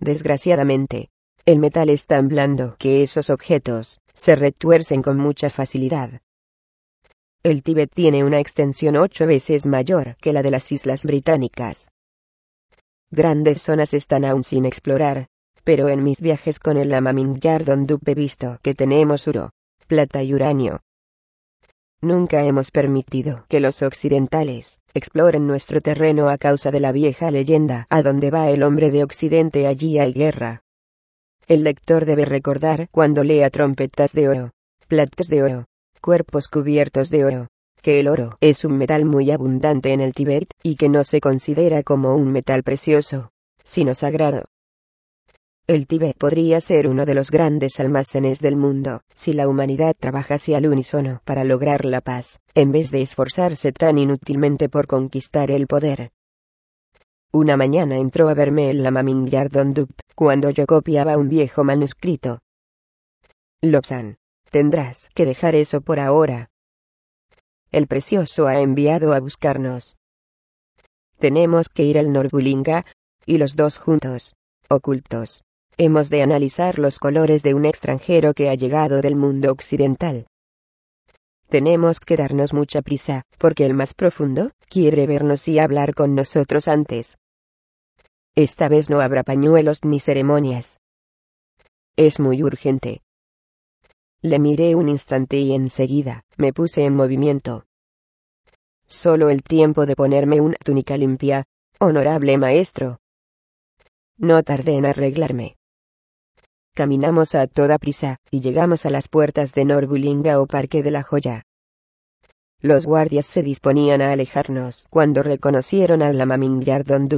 Desgraciadamente, 0.00 1.10
el 1.44 1.58
metal 1.58 1.90
es 1.90 2.06
tan 2.06 2.28
blando 2.28 2.76
que 2.78 3.02
esos 3.02 3.28
objetos 3.28 4.00
se 4.14 4.34
retuercen 4.34 5.02
con 5.02 5.18
mucha 5.18 5.50
facilidad. 5.50 6.22
El 7.42 7.62
Tíbet 7.62 7.92
tiene 7.92 8.24
una 8.24 8.40
extensión 8.40 8.96
ocho 8.96 9.26
veces 9.26 9.66
mayor 9.66 10.16
que 10.22 10.32
la 10.32 10.42
de 10.42 10.52
las 10.52 10.72
Islas 10.72 11.04
Británicas. 11.04 11.90
Grandes 13.10 13.62
zonas 13.62 13.94
están 13.94 14.24
aún 14.24 14.42
sin 14.42 14.64
explorar, 14.64 15.28
pero 15.62 15.88
en 15.88 16.02
mis 16.02 16.20
viajes 16.20 16.58
con 16.58 16.76
el 16.76 16.90
Lama 16.90 17.12
Mingyardon 17.12 17.86
he 18.04 18.14
visto 18.14 18.58
que 18.62 18.74
tenemos 18.74 19.28
oro, 19.28 19.50
plata 19.86 20.22
y 20.22 20.34
uranio. 20.34 20.80
Nunca 22.00 22.44
hemos 22.44 22.70
permitido 22.70 23.46
que 23.48 23.60
los 23.60 23.82
occidentales 23.82 24.80
exploren 24.92 25.46
nuestro 25.46 25.80
terreno 25.80 26.28
a 26.28 26.36
causa 26.36 26.70
de 26.70 26.80
la 26.80 26.92
vieja 26.92 27.30
leyenda 27.30 27.86
a 27.90 28.02
donde 28.02 28.30
va 28.30 28.50
el 28.50 28.62
hombre 28.62 28.90
de 28.90 29.02
Occidente 29.02 29.66
allí 29.66 29.98
hay 29.98 30.12
guerra. 30.12 30.62
El 31.46 31.64
lector 31.64 32.04
debe 32.04 32.24
recordar 32.24 32.88
cuando 32.90 33.24
lea 33.24 33.50
trompetas 33.50 34.12
de 34.12 34.28
oro, 34.28 34.50
platos 34.88 35.28
de 35.28 35.42
oro, 35.42 35.64
cuerpos 36.00 36.48
cubiertos 36.48 37.08
de 37.10 37.24
oro, 37.24 37.48
que 37.86 38.00
el 38.00 38.08
oro 38.08 38.36
es 38.40 38.64
un 38.64 38.76
metal 38.76 39.04
muy 39.04 39.30
abundante 39.30 39.92
en 39.92 40.00
el 40.00 40.12
Tíbet 40.12 40.48
y 40.64 40.74
que 40.74 40.88
no 40.88 41.04
se 41.04 41.20
considera 41.20 41.84
como 41.84 42.16
un 42.16 42.32
metal 42.32 42.64
precioso, 42.64 43.30
sino 43.62 43.94
sagrado. 43.94 44.46
El 45.68 45.86
Tíbet 45.86 46.18
podría 46.18 46.60
ser 46.60 46.88
uno 46.88 47.06
de 47.06 47.14
los 47.14 47.30
grandes 47.30 47.78
almacenes 47.78 48.40
del 48.40 48.56
mundo, 48.56 49.02
si 49.14 49.34
la 49.34 49.46
humanidad 49.46 49.94
trabajase 49.96 50.56
al 50.56 50.66
unísono 50.66 51.20
para 51.24 51.44
lograr 51.44 51.84
la 51.84 52.00
paz, 52.00 52.40
en 52.56 52.72
vez 52.72 52.90
de 52.90 53.02
esforzarse 53.02 53.70
tan 53.70 53.98
inútilmente 53.98 54.68
por 54.68 54.88
conquistar 54.88 55.52
el 55.52 55.68
poder. 55.68 56.10
Una 57.30 57.56
mañana 57.56 57.98
entró 57.98 58.28
a 58.28 58.34
verme 58.34 58.68
el 58.68 58.82
lama 58.82 59.04
Mingyardon 59.04 59.86
cuando 60.16 60.50
yo 60.50 60.66
copiaba 60.66 61.16
un 61.16 61.28
viejo 61.28 61.62
manuscrito. 61.62 62.40
Lobsan, 63.62 64.16
tendrás 64.50 65.08
que 65.14 65.24
dejar 65.24 65.54
eso 65.54 65.82
por 65.82 66.00
ahora. 66.00 66.50
El 67.72 67.86
precioso 67.86 68.46
ha 68.46 68.60
enviado 68.60 69.12
a 69.12 69.20
buscarnos. 69.20 69.96
Tenemos 71.18 71.68
que 71.68 71.84
ir 71.84 71.98
al 71.98 72.12
Norbulinga, 72.12 72.84
y 73.24 73.38
los 73.38 73.56
dos 73.56 73.78
juntos, 73.78 74.34
ocultos. 74.68 75.42
Hemos 75.78 76.08
de 76.08 76.22
analizar 76.22 76.78
los 76.78 76.98
colores 76.98 77.42
de 77.42 77.54
un 77.54 77.66
extranjero 77.66 78.32
que 78.32 78.48
ha 78.48 78.54
llegado 78.54 79.02
del 79.02 79.16
mundo 79.16 79.50
occidental. 79.50 80.26
Tenemos 81.48 82.00
que 82.00 82.16
darnos 82.16 82.52
mucha 82.52 82.82
prisa, 82.82 83.22
porque 83.38 83.66
el 83.66 83.74
más 83.74 83.94
profundo 83.94 84.52
quiere 84.68 85.06
vernos 85.06 85.46
y 85.48 85.58
hablar 85.58 85.94
con 85.94 86.14
nosotros 86.14 86.66
antes. 86.66 87.18
Esta 88.34 88.68
vez 88.68 88.90
no 88.90 89.00
habrá 89.00 89.22
pañuelos 89.22 89.84
ni 89.84 90.00
ceremonias. 90.00 90.78
Es 91.96 92.20
muy 92.20 92.42
urgente. 92.42 93.00
Le 94.22 94.38
miré 94.38 94.74
un 94.74 94.88
instante 94.88 95.38
y 95.38 95.52
enseguida 95.52 96.24
me 96.36 96.52
puse 96.52 96.84
en 96.84 96.94
movimiento. 96.94 97.64
Solo 98.86 99.30
el 99.30 99.42
tiempo 99.42 99.86
de 99.86 99.96
ponerme 99.96 100.40
una 100.40 100.56
túnica 100.64 100.96
limpia, 100.96 101.44
honorable 101.80 102.38
maestro. 102.38 103.00
No 104.16 104.42
tardé 104.42 104.76
en 104.76 104.86
arreglarme. 104.86 105.56
Caminamos 106.74 107.34
a 107.34 107.46
toda 107.46 107.78
prisa, 107.78 108.18
y 108.30 108.40
llegamos 108.40 108.86
a 108.86 108.90
las 108.90 109.08
puertas 109.08 109.54
de 109.54 109.64
Norbulinga 109.64 110.40
o 110.40 110.46
Parque 110.46 110.82
de 110.82 110.90
la 110.90 111.02
Joya. 111.02 111.42
Los 112.60 112.86
guardias 112.86 113.26
se 113.26 113.42
disponían 113.42 114.02
a 114.02 114.12
alejarnos 114.12 114.86
cuando 114.90 115.22
reconocieron 115.22 116.02
al 116.02 116.18
Lama 116.18 116.36
Mingyardon 116.36 117.08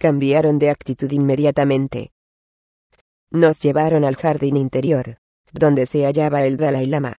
cambiaron 0.00 0.58
de 0.58 0.70
actitud 0.70 1.12
inmediatamente. 1.12 2.10
Nos 3.30 3.60
llevaron 3.60 4.02
al 4.02 4.16
jardín 4.16 4.56
interior, 4.56 5.18
donde 5.52 5.86
se 5.86 6.04
hallaba 6.04 6.44
el 6.44 6.56
Dalai 6.56 6.86
Lama. 6.86 7.16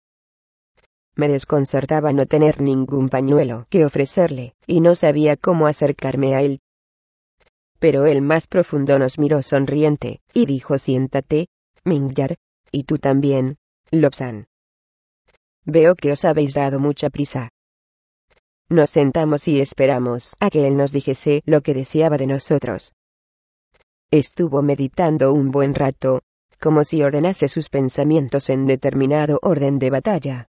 Me 1.17 1.29
desconcertaba 1.29 2.13
no 2.13 2.27
tener 2.27 2.61
ningún 2.61 3.09
pañuelo 3.09 3.67
que 3.69 3.85
ofrecerle, 3.85 4.55
y 4.67 4.81
no 4.81 4.95
sabía 4.95 5.37
cómo 5.37 5.67
acercarme 5.67 6.35
a 6.35 6.43
él. 6.43 6.61
Pero 7.79 8.07
el 8.07 8.23
más 8.23 8.47
profundo 8.47 8.99
nos 8.99 9.19
miró 9.19 9.43
sonriente, 9.43 10.21
y 10.33 10.47
dijo 10.47 10.79
siéntate, 10.79 11.49
Mingyar, 11.85 12.37
y 12.71 12.85
tú 12.85 12.99
también, 12.99 13.57
Lobsan. 13.91 14.47
Veo 15.65 15.95
que 15.95 16.13
os 16.13 16.25
habéis 16.25 16.55
dado 16.55 16.79
mucha 16.79 17.11
prisa. 17.11 17.51
Nos 18.69 18.91
sentamos 18.91 19.49
y 19.49 19.61
esperamos 19.61 20.37
a 20.39 20.49
que 20.49 20.67
él 20.67 20.77
nos 20.77 20.93
dijese 20.93 21.43
lo 21.45 21.61
que 21.61 21.75
deseaba 21.75 22.19
de 22.19 22.29
nosotros. 22.29 22.93
Estuvo 24.13 24.63
meditando 24.63 25.33
un 25.33 25.51
buen 25.51 25.75
rato, 25.75 26.23
como 26.61 26.85
si 26.85 27.03
ordenase 27.03 27.49
sus 27.49 27.69
pensamientos 27.69 28.51
en 28.51 28.67
determinado 28.67 29.39
orden 29.43 29.79
de 29.79 29.91
batalla. 29.91 30.49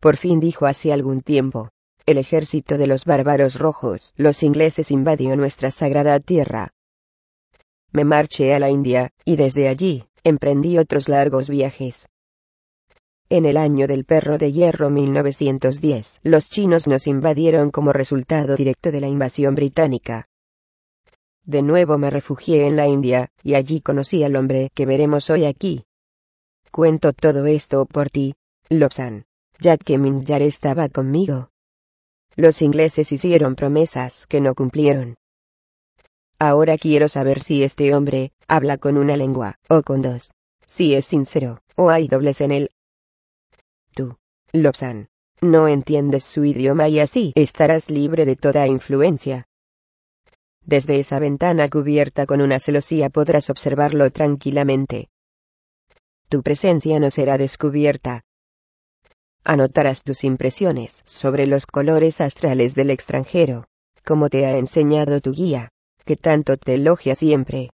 Por 0.00 0.16
fin 0.16 0.40
dijo 0.40 0.66
hace 0.66 0.92
algún 0.92 1.20
tiempo, 1.20 1.70
el 2.06 2.18
ejército 2.18 2.78
de 2.78 2.86
los 2.86 3.04
bárbaros 3.04 3.58
rojos, 3.58 4.12
los 4.16 4.42
ingleses 4.42 4.90
invadió 4.90 5.34
nuestra 5.36 5.70
sagrada 5.70 6.20
tierra. 6.20 6.70
Me 7.92 8.04
marché 8.04 8.54
a 8.54 8.58
la 8.58 8.70
India, 8.70 9.10
y 9.24 9.36
desde 9.36 9.68
allí, 9.68 10.04
emprendí 10.22 10.78
otros 10.78 11.08
largos 11.08 11.48
viajes. 11.48 12.08
En 13.30 13.46
el 13.46 13.56
año 13.56 13.86
del 13.86 14.04
perro 14.04 14.36
de 14.36 14.52
hierro 14.52 14.90
1910, 14.90 16.20
los 16.22 16.50
chinos 16.50 16.86
nos 16.86 17.06
invadieron 17.06 17.70
como 17.70 17.92
resultado 17.92 18.54
directo 18.54 18.92
de 18.92 19.00
la 19.00 19.08
invasión 19.08 19.54
británica. 19.54 20.26
De 21.44 21.62
nuevo 21.62 21.98
me 21.98 22.10
refugié 22.10 22.66
en 22.66 22.76
la 22.76 22.88
India, 22.88 23.28
y 23.42 23.54
allí 23.54 23.80
conocí 23.80 24.24
al 24.24 24.36
hombre 24.36 24.70
que 24.74 24.86
veremos 24.86 25.28
hoy 25.30 25.44
aquí. 25.44 25.84
Cuento 26.70 27.12
todo 27.12 27.46
esto 27.46 27.86
por 27.86 28.10
ti, 28.10 28.34
Lobsan, 28.68 29.26
ya 29.60 29.76
que 29.76 29.98
Minjar 29.98 30.42
estaba 30.42 30.88
conmigo. 30.88 31.50
Los 32.36 32.62
ingleses 32.62 33.12
hicieron 33.12 33.54
promesas 33.54 34.26
que 34.26 34.40
no 34.40 34.54
cumplieron. 34.54 35.16
Ahora 36.38 36.78
quiero 36.78 37.08
saber 37.08 37.42
si 37.42 37.62
este 37.62 37.94
hombre 37.94 38.32
habla 38.48 38.78
con 38.78 38.96
una 38.96 39.16
lengua, 39.16 39.58
o 39.68 39.82
con 39.82 40.02
dos. 40.02 40.32
Si 40.66 40.94
es 40.94 41.04
sincero, 41.04 41.60
o 41.76 41.90
hay 41.90 42.08
dobles 42.08 42.40
en 42.40 42.50
él, 42.50 42.70
Tú, 43.94 44.16
Lobsan, 44.52 45.08
no 45.40 45.68
entiendes 45.68 46.24
su 46.24 46.44
idioma 46.44 46.88
y 46.88 46.98
así 46.98 47.32
estarás 47.36 47.90
libre 47.90 48.24
de 48.24 48.34
toda 48.34 48.66
influencia. 48.66 49.46
Desde 50.66 50.98
esa 50.98 51.18
ventana 51.18 51.68
cubierta 51.68 52.24
con 52.26 52.40
una 52.40 52.58
celosía 52.58 53.10
podrás 53.10 53.50
observarlo 53.50 54.10
tranquilamente. 54.10 55.08
tu 56.28 56.42
presencia 56.42 56.98
no 56.98 57.10
será 57.10 57.38
descubierta. 57.38 58.22
Anotarás 59.44 60.02
tus 60.02 60.24
impresiones 60.24 61.02
sobre 61.04 61.46
los 61.46 61.66
colores 61.66 62.20
astrales 62.20 62.74
del 62.74 62.90
extranjero, 62.90 63.66
como 64.04 64.30
te 64.30 64.46
ha 64.46 64.56
enseñado 64.56 65.20
tu 65.20 65.32
guía, 65.32 65.68
que 66.04 66.16
tanto 66.16 66.56
te 66.56 66.74
elogia 66.74 67.14
siempre. 67.14 67.70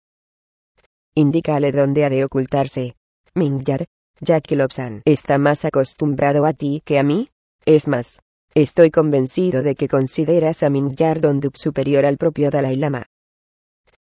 Indícale 1.13 1.71
dónde 1.71 2.05
ha 2.05 2.09
de 2.09 2.25
ocultarse. 2.25 2.95
Mingyar, 3.35 3.85
ya 4.19 4.41
que 4.41 4.55
Lobsan 4.55 5.03
está 5.05 5.37
más 5.37 5.63
acostumbrado 5.63 6.45
a 6.45 6.53
ti 6.53 6.81
que 6.83 6.99
a 6.99 7.03
mí. 7.03 7.29
Es 7.65 7.87
más, 7.87 8.19
estoy 8.61 8.91
convencido 8.91 9.63
de 9.63 9.75
que 9.75 9.87
consideras 9.87 10.63
a 10.63 10.69
Mingyar 10.69 11.21
Dondup 11.21 11.55
superior 11.55 12.05
al 12.05 12.17
propio 12.17 12.51
Dalai 12.51 12.75
Lama. 12.75 13.05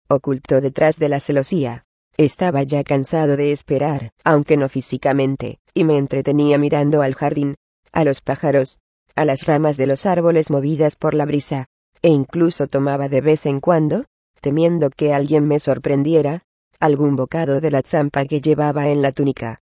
Oculto 0.09 0.61
detrás 0.61 0.98
de 0.98 1.09
la 1.09 1.20
celosía. 1.20 1.85
Estaba 2.16 2.62
ya 2.62 2.85
cansado 2.85 3.37
de 3.37 3.52
esperar, 3.52 4.11
aunque 4.24 4.57
no 4.57 4.68
físicamente, 4.68 5.59
y 5.72 5.85
me 5.85 5.96
entretenía 5.96 6.59
mirando 6.59 7.00
al 7.00 7.14
jardín, 7.14 7.55
a 7.90 8.05
los 8.05 8.20
pájaros, 8.20 8.78
a 9.14 9.24
las 9.24 9.46
ramas 9.46 9.76
de 9.76 9.87
los 9.87 10.05
árboles 10.05 10.50
movidas 10.50 10.96
por 10.96 11.14
la 11.14 11.24
brisa, 11.24 11.66
e 12.02 12.11
incluso 12.11 12.66
tomaba 12.66 13.09
de 13.09 13.22
vez 13.22 13.46
en 13.46 13.61
cuando, 13.61 14.05
temiendo 14.40 14.90
que 14.90 15.14
alguien 15.14 15.46
me 15.46 15.59
sorprendiera, 15.59 16.42
algún 16.81 17.16
bocado 17.16 17.61
de 17.61 17.70
la 17.70 17.83
zampa 17.83 18.24
que 18.26 18.40
llevaba 18.40 18.88
en 18.88 19.00
la 19.00 19.12
túnica. 19.12 19.62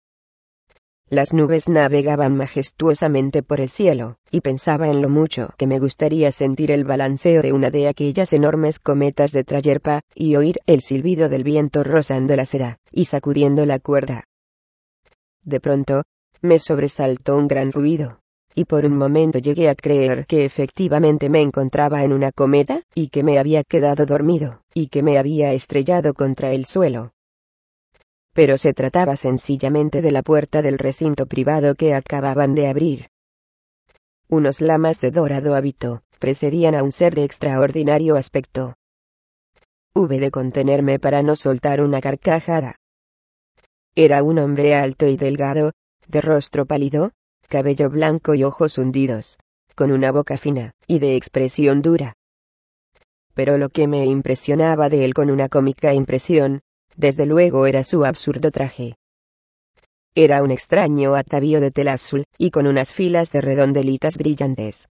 Las 1.11 1.33
nubes 1.33 1.67
navegaban 1.67 2.37
majestuosamente 2.37 3.43
por 3.43 3.59
el 3.59 3.67
cielo, 3.67 4.15
y 4.31 4.39
pensaba 4.39 4.87
en 4.87 5.01
lo 5.01 5.09
mucho 5.09 5.49
que 5.57 5.67
me 5.67 5.77
gustaría 5.77 6.31
sentir 6.31 6.71
el 6.71 6.85
balanceo 6.85 7.41
de 7.41 7.51
una 7.51 7.69
de 7.69 7.89
aquellas 7.89 8.31
enormes 8.31 8.79
cometas 8.79 9.33
de 9.33 9.43
Trayerpa, 9.43 9.99
y 10.15 10.37
oír 10.37 10.59
el 10.67 10.79
silbido 10.79 11.27
del 11.27 11.43
viento 11.43 11.83
rozando 11.83 12.33
la 12.37 12.45
seda, 12.45 12.77
y 12.93 13.05
sacudiendo 13.05 13.65
la 13.65 13.79
cuerda. 13.79 14.23
De 15.43 15.59
pronto, 15.59 16.03
me 16.41 16.59
sobresaltó 16.59 17.35
un 17.35 17.49
gran 17.49 17.73
ruido, 17.73 18.21
y 18.55 18.63
por 18.63 18.85
un 18.85 18.95
momento 18.95 19.37
llegué 19.37 19.67
a 19.67 19.75
creer 19.75 20.25
que 20.27 20.45
efectivamente 20.45 21.27
me 21.27 21.41
encontraba 21.41 22.05
en 22.05 22.13
una 22.13 22.31
cometa, 22.31 22.83
y 22.95 23.09
que 23.09 23.23
me 23.23 23.37
había 23.37 23.65
quedado 23.65 24.05
dormido, 24.05 24.61
y 24.73 24.87
que 24.87 25.03
me 25.03 25.17
había 25.17 25.51
estrellado 25.51 26.13
contra 26.13 26.53
el 26.53 26.63
suelo. 26.63 27.11
Pero 28.33 28.57
se 28.57 28.73
trataba 28.73 29.15
sencillamente 29.17 30.01
de 30.01 30.11
la 30.11 30.23
puerta 30.23 30.61
del 30.61 30.77
recinto 30.77 31.25
privado 31.25 31.75
que 31.75 31.93
acababan 31.93 32.55
de 32.55 32.67
abrir. 32.67 33.09
Unos 34.29 34.61
lamas 34.61 35.01
de 35.01 35.11
dorado 35.11 35.55
hábito, 35.55 36.03
precedían 36.19 36.75
a 36.75 36.83
un 36.83 36.91
ser 36.91 37.15
de 37.15 37.25
extraordinario 37.25 38.15
aspecto. 38.15 38.75
Hube 39.93 40.19
de 40.19 40.31
contenerme 40.31 40.99
para 40.99 41.21
no 41.21 41.35
soltar 41.35 41.81
una 41.81 41.99
carcajada. 41.99 42.77
Era 43.95 44.23
un 44.23 44.39
hombre 44.39 44.73
alto 44.75 45.07
y 45.07 45.17
delgado, 45.17 45.73
de 46.07 46.21
rostro 46.21 46.65
pálido, 46.65 47.11
cabello 47.49 47.89
blanco 47.89 48.33
y 48.33 48.45
ojos 48.45 48.77
hundidos, 48.77 49.37
con 49.75 49.91
una 49.91 50.13
boca 50.13 50.37
fina, 50.37 50.71
y 50.87 50.99
de 50.99 51.17
expresión 51.17 51.81
dura. 51.81 52.13
Pero 53.33 53.57
lo 53.57 53.67
que 53.67 53.87
me 53.87 54.05
impresionaba 54.05 54.87
de 54.87 55.03
él 55.03 55.13
con 55.13 55.29
una 55.29 55.49
cómica 55.49 55.93
impresión, 55.93 56.61
desde 56.95 57.25
luego 57.25 57.65
era 57.65 57.83
su 57.83 58.05
absurdo 58.05 58.51
traje. 58.51 58.95
Era 60.13 60.43
un 60.43 60.51
extraño 60.51 61.15
atavío 61.15 61.61
de 61.61 61.71
tela 61.71 61.93
azul, 61.93 62.25
y 62.37 62.51
con 62.51 62.67
unas 62.67 62.93
filas 62.93 63.31
de 63.31 63.41
redondelitas 63.41 64.17
brillantes. 64.17 64.89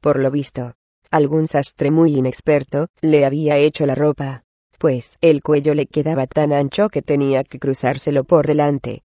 Por 0.00 0.18
lo 0.20 0.30
visto, 0.30 0.74
algún 1.10 1.48
sastre 1.48 1.90
muy 1.90 2.16
inexperto, 2.16 2.88
le 3.00 3.24
había 3.24 3.56
hecho 3.56 3.86
la 3.86 3.94
ropa, 3.94 4.42
pues 4.78 5.16
el 5.22 5.42
cuello 5.42 5.72
le 5.72 5.86
quedaba 5.86 6.26
tan 6.26 6.52
ancho 6.52 6.90
que 6.90 7.00
tenía 7.00 7.44
que 7.44 7.58
cruzárselo 7.58 8.24
por 8.24 8.46
delante. 8.46 9.02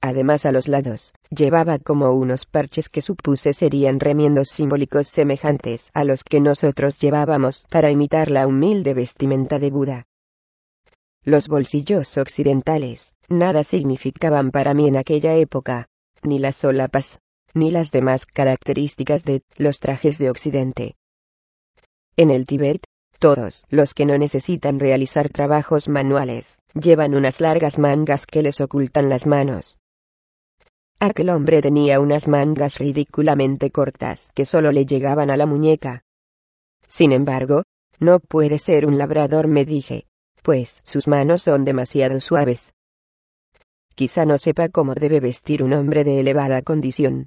Además 0.00 0.46
a 0.46 0.52
los 0.52 0.68
lados, 0.68 1.12
llevaba 1.30 1.78
como 1.78 2.12
unos 2.12 2.44
parches 2.44 2.88
que 2.88 3.00
supuse 3.00 3.54
serían 3.54 4.00
remiendos 4.00 4.48
simbólicos 4.48 5.08
semejantes 5.08 5.90
a 5.94 6.04
los 6.04 6.24
que 6.24 6.40
nosotros 6.40 7.00
llevábamos 7.00 7.66
para 7.70 7.90
imitar 7.90 8.30
la 8.30 8.46
humilde 8.46 8.94
vestimenta 8.94 9.58
de 9.58 9.70
Buda. 9.70 10.06
Los 11.24 11.46
bolsillos 11.46 12.18
occidentales, 12.18 13.14
nada 13.28 13.62
significaban 13.62 14.50
para 14.50 14.74
mí 14.74 14.88
en 14.88 14.96
aquella 14.96 15.34
época, 15.34 15.86
ni 16.24 16.40
las 16.40 16.56
solapas, 16.56 17.20
ni 17.54 17.70
las 17.70 17.92
demás 17.92 18.26
características 18.26 19.24
de 19.24 19.42
los 19.56 19.78
trajes 19.78 20.18
de 20.18 20.30
Occidente. 20.30 20.96
En 22.16 22.32
el 22.32 22.44
Tíbet, 22.44 22.82
todos 23.20 23.66
los 23.70 23.94
que 23.94 24.04
no 24.04 24.18
necesitan 24.18 24.80
realizar 24.80 25.28
trabajos 25.28 25.88
manuales, 25.88 26.58
llevan 26.74 27.14
unas 27.14 27.40
largas 27.40 27.78
mangas 27.78 28.26
que 28.26 28.42
les 28.42 28.60
ocultan 28.60 29.08
las 29.08 29.24
manos. 29.24 29.78
Aquel 30.98 31.30
hombre 31.30 31.62
tenía 31.62 32.00
unas 32.00 32.26
mangas 32.26 32.78
ridículamente 32.78 33.70
cortas 33.70 34.32
que 34.34 34.44
solo 34.44 34.72
le 34.72 34.86
llegaban 34.86 35.30
a 35.30 35.36
la 35.36 35.46
muñeca. 35.46 36.02
Sin 36.88 37.12
embargo, 37.12 37.62
no 38.00 38.18
puede 38.18 38.58
ser 38.58 38.86
un 38.86 38.98
labrador, 38.98 39.46
me 39.46 39.64
dije, 39.64 40.06
pues 40.42 40.82
sus 40.84 41.08
manos 41.08 41.42
son 41.42 41.64
demasiado 41.64 42.20
suaves. 42.20 42.74
Quizá 43.94 44.24
no 44.24 44.38
sepa 44.38 44.68
cómo 44.68 44.94
debe 44.94 45.20
vestir 45.20 45.62
un 45.62 45.72
hombre 45.72 46.04
de 46.04 46.20
elevada 46.20 46.62
condición. 46.62 47.26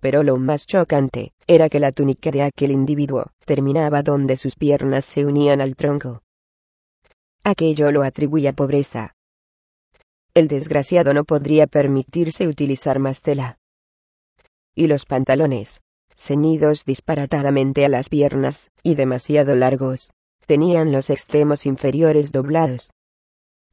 Pero 0.00 0.22
lo 0.22 0.36
más 0.36 0.66
chocante 0.66 1.32
era 1.46 1.68
que 1.68 1.80
la 1.80 1.92
túnica 1.92 2.30
de 2.30 2.42
aquel 2.42 2.70
individuo 2.70 3.30
terminaba 3.44 4.02
donde 4.02 4.36
sus 4.36 4.56
piernas 4.56 5.04
se 5.04 5.24
unían 5.24 5.60
al 5.60 5.76
tronco. 5.76 6.22
Aquello 7.42 7.90
lo 7.90 8.02
atribuía 8.02 8.52
pobreza, 8.52 9.14
el 10.34 10.48
desgraciado 10.48 11.14
no 11.14 11.22
podría 11.22 11.68
permitirse 11.68 12.48
utilizar 12.48 12.98
más 12.98 13.22
tela. 13.22 13.56
Y 14.74 14.88
los 14.88 15.06
pantalones, 15.06 15.80
ceñidos 16.16 16.84
disparatadamente 16.84 17.84
a 17.84 17.88
las 17.88 18.08
piernas, 18.08 18.72
y 18.82 18.96
demasiado 18.96 19.54
largos, 19.54 20.12
tenían 20.46 20.92
los 20.92 21.10
extremos 21.10 21.66
inferiores 21.66 22.32
doblados. 22.32 22.90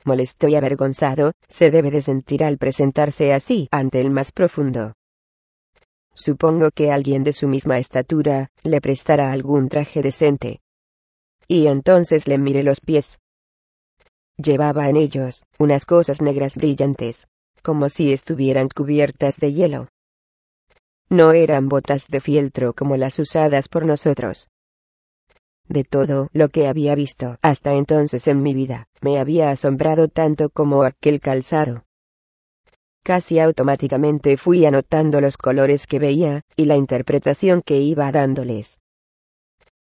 Molesto 0.04 0.48
y 0.48 0.56
avergonzado, 0.56 1.34
se 1.48 1.72
debe 1.72 1.92
de 1.92 2.02
sentir 2.02 2.44
al 2.44 2.58
presentarse 2.58 3.34
así 3.34 3.68
ante 3.72 4.02
el 4.02 4.10
más 4.10 4.32
profundo. 4.32 4.94
Supongo 6.14 6.72
que 6.72 6.92
alguien 6.92 7.24
de 7.24 7.34
su 7.34 7.48
misma 7.48 7.78
estatura, 7.78 8.50
le 8.64 8.82
prestará 8.82 9.32
algún 9.32 9.70
traje 9.70 10.02
decente. 10.02 10.60
Y 11.48 11.68
entonces 11.68 12.28
le 12.28 12.38
miré 12.38 12.64
los 12.64 12.80
pies, 12.80 13.20
Llevaba 14.44 14.90
en 14.90 14.98
ellos 14.98 15.44
unas 15.60 15.86
cosas 15.86 16.22
negras 16.22 16.58
brillantes, 16.58 17.28
como 17.62 17.90
si 17.90 18.12
estuvieran 18.12 18.70
cubiertas 18.70 19.38
de 19.38 19.54
hielo. 19.54 19.88
No 21.10 21.34
eran 21.34 21.70
botas 21.70 22.08
de 22.08 22.22
fieltro 22.22 22.74
como 22.74 22.98
las 22.98 23.20
usadas 23.20 23.68
por 23.68 23.86
nosotros. 23.86 24.48
De 25.68 25.84
todo 25.84 26.30
lo 26.34 26.50
que 26.50 26.68
había 26.68 26.96
visto 26.96 27.38
hasta 27.42 27.74
entonces 27.74 28.28
en 28.28 28.42
mi 28.42 28.54
vida, 28.54 28.88
me 29.02 29.20
había 29.20 29.52
asombrado 29.52 30.08
tanto 30.08 30.50
como 30.50 30.84
aquel 30.84 31.22
calzado. 31.22 31.86
Casi 33.04 33.40
automáticamente 33.40 34.38
fui 34.38 34.66
anotando 34.66 35.22
los 35.22 35.38
colores 35.38 35.88
que 35.88 35.98
veía, 35.98 36.42
y 36.56 36.66
la 36.66 36.76
interpretación 36.76 37.62
que 37.62 37.78
iba 37.80 38.12
dándoles. 38.12 38.80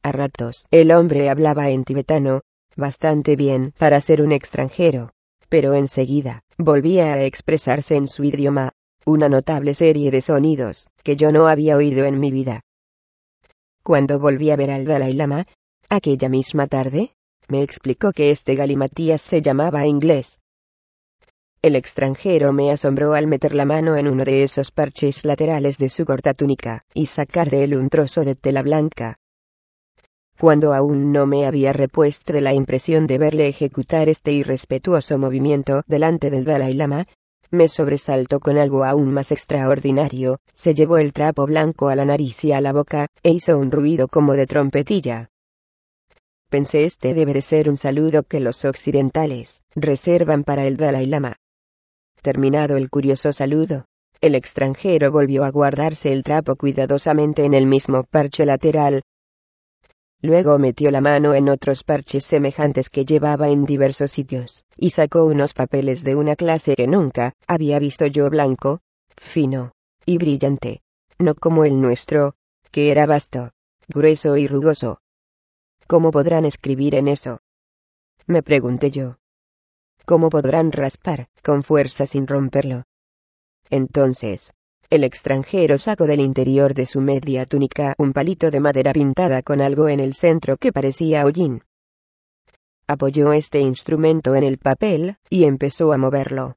A 0.02 0.12
ratos, 0.12 0.66
el 0.72 0.92
hombre 0.92 1.30
hablaba 1.30 1.70
en 1.70 1.84
tibetano, 1.84 2.42
bastante 2.76 3.36
bien 3.36 3.74
para 3.78 4.02
ser 4.02 4.22
un 4.22 4.32
extranjero, 4.32 5.12
pero 5.50 5.74
enseguida, 5.74 6.44
volvía 6.58 7.14
a 7.14 7.24
expresarse 7.24 7.96
en 7.96 8.08
su 8.08 8.24
idioma, 8.24 8.72
una 9.06 9.30
notable 9.30 9.74
serie 9.74 10.10
de 10.10 10.22
sonidos, 10.22 10.90
que 11.04 11.16
yo 11.16 11.32
no 11.32 11.48
había 11.48 11.78
oído 11.78 12.06
en 12.06 12.20
mi 12.20 12.32
vida. 12.32 12.62
Cuando 13.86 14.18
volví 14.18 14.50
a 14.50 14.56
ver 14.56 14.72
al 14.72 14.84
Dalai 14.84 15.14
Lama, 15.14 15.46
aquella 15.90 16.28
misma 16.28 16.66
tarde, 16.66 17.12
me 17.48 17.62
explicó 17.62 18.14
que 18.14 18.32
este 18.32 18.56
galimatías 18.56 19.22
se 19.22 19.44
llamaba 19.44 19.86
inglés. 19.86 20.40
El 21.62 21.76
extranjero 21.76 22.52
me 22.52 22.72
asombró 22.72 23.14
al 23.14 23.28
meter 23.28 23.54
la 23.54 23.66
mano 23.66 23.96
en 23.96 24.08
uno 24.08 24.26
de 24.26 24.42
esos 24.42 24.72
parches 24.72 25.24
laterales 25.24 25.78
de 25.78 25.90
su 25.90 26.04
corta 26.04 26.34
túnica, 26.34 26.84
y 26.96 27.06
sacar 27.06 27.52
de 27.52 27.64
él 27.64 27.78
un 27.78 27.90
trozo 27.90 28.26
de 28.26 28.34
tela 28.34 28.64
blanca, 28.64 29.20
cuando 30.40 30.74
aún 30.74 31.12
no 31.12 31.28
me 31.28 31.46
había 31.46 31.72
repuesto 31.72 32.34
de 32.34 32.42
la 32.42 32.54
impresión 32.54 33.06
de 33.06 33.20
verle 33.20 33.48
ejecutar 33.48 34.10
este 34.10 34.32
irrespetuoso 34.32 35.20
movimiento 35.20 35.84
delante 35.86 36.32
del 36.32 36.44
Dalai 36.44 36.74
Lama, 36.74 37.06
me 37.56 37.68
sobresaltó 37.68 38.40
con 38.40 38.58
algo 38.58 38.84
aún 38.84 39.12
más 39.14 39.32
extraordinario, 39.32 40.40
se 40.54 40.74
llevó 40.74 40.98
el 40.98 41.14
trapo 41.14 41.46
blanco 41.46 41.90
a 41.90 41.96
la 41.96 42.06
nariz 42.06 42.44
y 42.44 42.52
a 42.52 42.62
la 42.62 42.74
boca, 42.74 43.08
e 43.24 43.32
hizo 43.32 43.58
un 43.58 43.72
ruido 43.72 44.08
como 44.08 44.34
de 44.34 44.46
trompetilla. 44.46 45.30
Pensé 46.50 46.86
este 46.86 47.14
debe 47.14 47.34
de 47.34 47.42
ser 47.42 47.70
un 47.70 47.78
saludo 47.78 48.24
que 48.24 48.40
los 48.40 48.64
occidentales 48.66 49.62
reservan 49.76 50.44
para 50.44 50.66
el 50.66 50.78
Dalai 50.78 51.06
Lama. 51.06 51.36
Terminado 52.22 52.78
el 52.78 52.90
curioso 52.90 53.34
saludo, 53.34 53.86
el 54.22 54.36
extranjero 54.36 55.12
volvió 55.12 55.44
a 55.44 55.52
guardarse 55.52 56.12
el 56.12 56.24
trapo 56.24 56.56
cuidadosamente 56.56 57.46
en 57.46 57.54
el 57.54 57.68
mismo 57.68 58.04
parche 58.04 58.46
lateral, 58.46 59.02
Luego 60.22 60.58
metió 60.58 60.92
la 60.92 61.02
mano 61.02 61.34
en 61.34 61.50
otros 61.50 61.84
parches 61.84 62.26
semejantes 62.26 62.90
que 62.90 63.06
llevaba 63.06 63.50
en 63.50 63.66
diversos 63.66 64.12
sitios, 64.12 64.64
y 64.78 64.92
sacó 64.92 65.26
unos 65.26 65.54
papeles 65.54 66.04
de 66.04 66.16
una 66.16 66.36
clase 66.36 66.76
que 66.76 66.88
nunca 66.88 67.34
había 67.48 67.80
visto 67.80 68.06
yo 68.08 68.30
blanco, 68.30 68.82
fino 69.18 69.74
y 70.06 70.18
brillante, 70.18 70.82
no 71.20 71.36
como 71.36 71.66
el 71.66 71.82
nuestro, 71.82 72.36
que 72.72 72.92
era 72.92 73.06
vasto, 73.06 73.52
grueso 73.88 74.38
y 74.38 74.48
rugoso. 74.48 75.00
¿Cómo 75.88 76.12
podrán 76.12 76.46
escribir 76.46 76.96
en 76.96 77.08
eso? 77.08 77.42
Me 78.28 78.42
pregunté 78.42 78.90
yo. 78.92 79.18
¿Cómo 80.06 80.30
podrán 80.30 80.72
raspar 80.72 81.30
con 81.44 81.64
fuerza 81.64 82.06
sin 82.06 82.28
romperlo? 82.28 82.86
Entonces, 83.70 84.54
el 84.90 85.04
extranjero 85.04 85.78
sacó 85.78 86.06
del 86.06 86.20
interior 86.20 86.74
de 86.74 86.86
su 86.86 87.02
media 87.02 87.46
túnica 87.46 87.96
un 87.98 88.14
palito 88.14 88.52
de 88.52 88.60
madera 88.60 88.94
pintada 88.94 89.42
con 89.42 89.62
algo 89.62 89.90
en 89.90 90.00
el 90.00 90.14
centro 90.14 90.58
que 90.58 90.72
parecía 90.72 91.26
hollín. 91.26 91.64
Apoyó 92.88 93.34
este 93.34 93.60
instrumento 93.60 94.36
en 94.36 94.44
el 94.44 94.58
papel, 94.60 95.18
y 95.30 95.46
empezó 95.46 95.92
a 95.92 95.98
moverlo. 95.98 96.56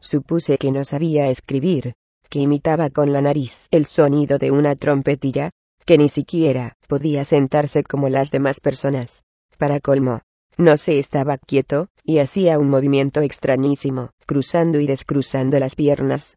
Supuse 0.00 0.56
que 0.56 0.70
no 0.70 0.84
sabía 0.84 1.28
escribir, 1.28 1.94
que 2.28 2.38
imitaba 2.38 2.90
con 2.90 3.12
la 3.12 3.20
nariz 3.20 3.66
el 3.72 3.86
sonido 3.86 4.38
de 4.38 4.52
una 4.52 4.76
trompetilla, 4.76 5.50
que 5.84 5.98
ni 5.98 6.08
siquiera 6.08 6.76
podía 6.86 7.24
sentarse 7.24 7.82
como 7.82 8.08
las 8.08 8.30
demás 8.30 8.60
personas. 8.60 9.24
Para 9.58 9.80
colmo, 9.80 10.20
no 10.56 10.76
se 10.76 10.98
estaba 11.00 11.38
quieto, 11.38 11.88
y 12.04 12.18
hacía 12.18 12.58
un 12.58 12.70
movimiento 12.70 13.20
extrañísimo, 13.20 14.10
cruzando 14.26 14.78
y 14.78 14.86
descruzando 14.86 15.58
las 15.58 15.74
piernas, 15.74 16.36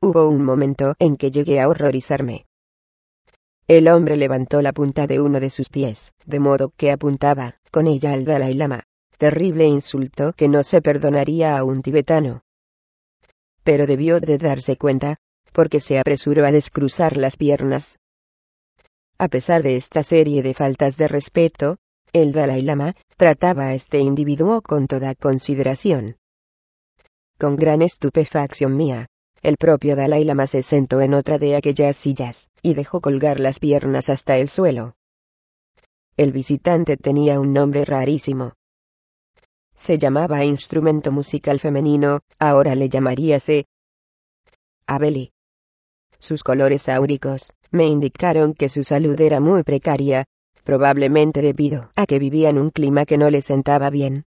Hubo 0.00 0.28
un 0.28 0.44
momento 0.44 0.94
en 1.00 1.16
que 1.16 1.32
llegué 1.32 1.60
a 1.60 1.68
horrorizarme. 1.68 2.46
El 3.66 3.88
hombre 3.88 4.16
levantó 4.16 4.62
la 4.62 4.72
punta 4.72 5.06
de 5.06 5.20
uno 5.20 5.40
de 5.40 5.50
sus 5.50 5.68
pies, 5.68 6.12
de 6.24 6.38
modo 6.38 6.72
que 6.76 6.92
apuntaba, 6.92 7.56
con 7.70 7.86
ella 7.86 8.12
al 8.12 8.24
Dalai 8.24 8.54
Lama. 8.54 8.84
Terrible 9.18 9.66
insulto 9.66 10.32
que 10.34 10.48
no 10.48 10.62
se 10.62 10.80
perdonaría 10.80 11.58
a 11.58 11.64
un 11.64 11.82
tibetano. 11.82 12.42
Pero 13.64 13.86
debió 13.86 14.20
de 14.20 14.38
darse 14.38 14.76
cuenta, 14.76 15.16
porque 15.52 15.80
se 15.80 15.98
apresuró 15.98 16.46
a 16.46 16.52
descruzar 16.52 17.16
las 17.16 17.36
piernas. 17.36 17.98
A 19.18 19.26
pesar 19.26 19.64
de 19.64 19.74
esta 19.74 20.04
serie 20.04 20.44
de 20.44 20.54
faltas 20.54 20.96
de 20.96 21.08
respeto, 21.08 21.78
el 22.12 22.32
Dalai 22.32 22.62
Lama 22.62 22.94
trataba 23.16 23.66
a 23.66 23.74
este 23.74 23.98
individuo 23.98 24.62
con 24.62 24.86
toda 24.86 25.16
consideración. 25.16 26.16
Con 27.36 27.56
gran 27.56 27.82
estupefacción 27.82 28.76
mía, 28.76 29.08
el 29.42 29.56
propio 29.56 29.96
Dalai 29.96 30.24
Lama 30.24 30.46
se 30.46 30.62
sentó 30.62 31.00
en 31.00 31.14
otra 31.14 31.38
de 31.38 31.56
aquellas 31.56 31.96
sillas, 31.96 32.50
y 32.62 32.74
dejó 32.74 33.00
colgar 33.00 33.40
las 33.40 33.58
piernas 33.58 34.08
hasta 34.08 34.36
el 34.36 34.48
suelo. 34.48 34.96
El 36.16 36.32
visitante 36.32 36.96
tenía 36.96 37.38
un 37.38 37.52
nombre 37.52 37.84
rarísimo. 37.84 38.54
Se 39.74 39.98
llamaba 39.98 40.44
instrumento 40.44 41.12
musical 41.12 41.60
femenino, 41.60 42.20
ahora 42.38 42.74
le 42.74 42.88
llamaríase 42.88 43.66
Abeli. 44.86 45.30
Sus 46.18 46.42
colores 46.42 46.88
áuricos 46.88 47.52
me 47.70 47.86
indicaron 47.86 48.54
que 48.54 48.68
su 48.68 48.82
salud 48.82 49.20
era 49.20 49.38
muy 49.38 49.62
precaria, 49.62 50.24
probablemente 50.64 51.42
debido 51.42 51.92
a 51.94 52.06
que 52.06 52.18
vivía 52.18 52.48
en 52.50 52.58
un 52.58 52.70
clima 52.70 53.06
que 53.06 53.18
no 53.18 53.30
le 53.30 53.40
sentaba 53.40 53.88
bien. 53.90 54.24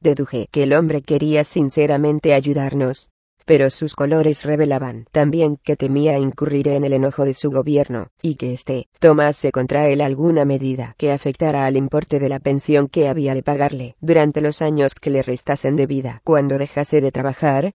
Deduje 0.00 0.48
que 0.50 0.64
el 0.64 0.72
hombre 0.72 1.02
quería 1.02 1.44
sinceramente 1.44 2.34
ayudarnos, 2.34 3.10
pero 3.44 3.70
sus 3.70 3.94
colores 3.94 4.44
revelaban 4.44 5.06
también 5.12 5.56
que 5.56 5.76
temía 5.76 6.18
incurrir 6.18 6.68
en 6.68 6.84
el 6.84 6.92
enojo 6.92 7.24
de 7.24 7.34
su 7.34 7.50
gobierno, 7.50 8.08
y 8.22 8.36
que 8.36 8.52
éste 8.52 8.88
tomase 8.98 9.52
contra 9.52 9.88
él 9.88 10.00
alguna 10.00 10.44
medida 10.44 10.94
que 10.98 11.12
afectara 11.12 11.66
al 11.66 11.76
importe 11.76 12.18
de 12.18 12.28
la 12.28 12.40
pensión 12.40 12.88
que 12.88 13.08
había 13.08 13.34
de 13.34 13.42
pagarle 13.42 13.96
durante 14.00 14.40
los 14.40 14.62
años 14.62 14.94
que 14.94 15.10
le 15.10 15.22
restasen 15.22 15.76
de 15.76 15.86
vida 15.86 16.20
cuando 16.24 16.58
dejase 16.58 17.00
de 17.00 17.12
trabajar. 17.12 17.72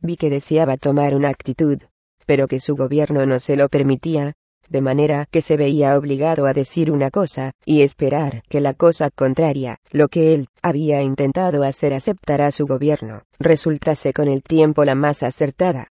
Vi 0.00 0.16
que 0.16 0.30
deseaba 0.30 0.76
tomar 0.76 1.14
una 1.14 1.28
actitud, 1.28 1.78
pero 2.26 2.48
que 2.48 2.60
su 2.60 2.76
gobierno 2.76 3.24
no 3.26 3.40
se 3.40 3.56
lo 3.56 3.68
permitía, 3.68 4.34
de 4.72 4.80
manera 4.80 5.26
que 5.30 5.42
se 5.42 5.58
veía 5.58 5.98
obligado 5.98 6.46
a 6.46 6.54
decir 6.54 6.90
una 6.90 7.10
cosa, 7.10 7.52
y 7.66 7.82
esperar 7.82 8.42
que 8.48 8.62
la 8.62 8.72
cosa 8.72 9.10
contraria, 9.10 9.76
lo 9.90 10.08
que 10.08 10.32
él 10.32 10.48
había 10.62 11.02
intentado 11.02 11.62
hacer 11.62 11.92
aceptar 11.92 12.40
a 12.40 12.50
su 12.50 12.66
gobierno, 12.66 13.22
resultase 13.38 14.14
con 14.14 14.28
el 14.28 14.42
tiempo 14.42 14.84
la 14.86 14.94
más 14.94 15.22
acertada. 15.22 15.88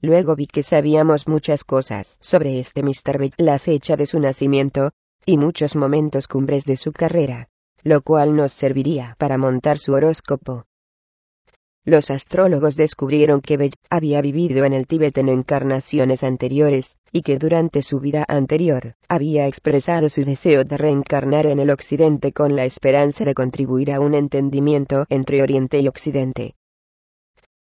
Luego 0.00 0.36
vi 0.36 0.46
que 0.46 0.62
sabíamos 0.62 1.26
muchas 1.26 1.64
cosas 1.64 2.18
sobre 2.20 2.60
este 2.60 2.84
Mr. 2.84 3.18
Bell, 3.18 3.32
la 3.36 3.58
fecha 3.58 3.96
de 3.96 4.06
su 4.06 4.20
nacimiento, 4.20 4.92
y 5.24 5.36
muchos 5.36 5.74
momentos 5.74 6.28
cumbres 6.28 6.64
de 6.66 6.76
su 6.76 6.92
carrera, 6.92 7.48
lo 7.82 8.00
cual 8.02 8.36
nos 8.36 8.52
serviría 8.52 9.16
para 9.18 9.38
montar 9.38 9.80
su 9.80 9.92
horóscopo. 9.94 10.66
Los 11.86 12.10
astrólogos 12.10 12.74
descubrieron 12.74 13.40
que 13.40 13.56
Bell 13.56 13.74
había 13.90 14.20
vivido 14.20 14.64
en 14.64 14.72
el 14.72 14.88
Tíbet 14.88 15.16
en 15.18 15.28
encarnaciones 15.28 16.24
anteriores, 16.24 16.96
y 17.12 17.22
que 17.22 17.38
durante 17.38 17.80
su 17.80 18.00
vida 18.00 18.24
anterior, 18.26 18.96
había 19.08 19.46
expresado 19.46 20.08
su 20.08 20.24
deseo 20.24 20.64
de 20.64 20.76
reencarnar 20.76 21.46
en 21.46 21.60
el 21.60 21.70
Occidente 21.70 22.32
con 22.32 22.56
la 22.56 22.64
esperanza 22.64 23.24
de 23.24 23.34
contribuir 23.34 23.92
a 23.92 24.00
un 24.00 24.14
entendimiento 24.14 25.06
entre 25.10 25.42
Oriente 25.42 25.78
y 25.78 25.86
Occidente. 25.86 26.56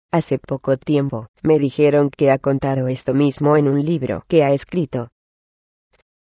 Hace 0.10 0.40
poco 0.40 0.78
tiempo, 0.78 1.28
me 1.42 1.60
dijeron 1.60 2.10
que 2.10 2.32
ha 2.32 2.38
contado 2.38 2.88
esto 2.88 3.14
mismo 3.14 3.58
en 3.58 3.68
un 3.68 3.84
libro 3.84 4.24
que 4.30 4.46
ha 4.46 4.54
escrito. 4.54 5.10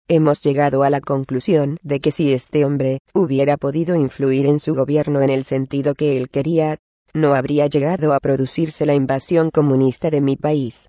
Hemos 0.08 0.42
llegado 0.42 0.84
a 0.84 0.90
la 0.90 1.02
conclusión 1.02 1.76
de 1.82 2.00
que 2.00 2.12
si 2.12 2.32
este 2.32 2.64
hombre 2.64 3.00
hubiera 3.12 3.58
podido 3.58 3.94
influir 3.94 4.46
en 4.46 4.58
su 4.58 4.74
gobierno 4.74 5.20
en 5.20 5.28
el 5.28 5.44
sentido 5.44 5.94
que 5.94 6.16
él 6.16 6.30
quería, 6.30 6.78
no 7.14 7.35
habría 7.35 7.66
llegado 7.66 8.12
a 8.14 8.20
producirse 8.20 8.87
la 8.87 8.94
invasión 8.94 9.51
comunista 9.51 10.11
de 10.11 10.20
mi 10.20 10.37
país. 10.37 10.88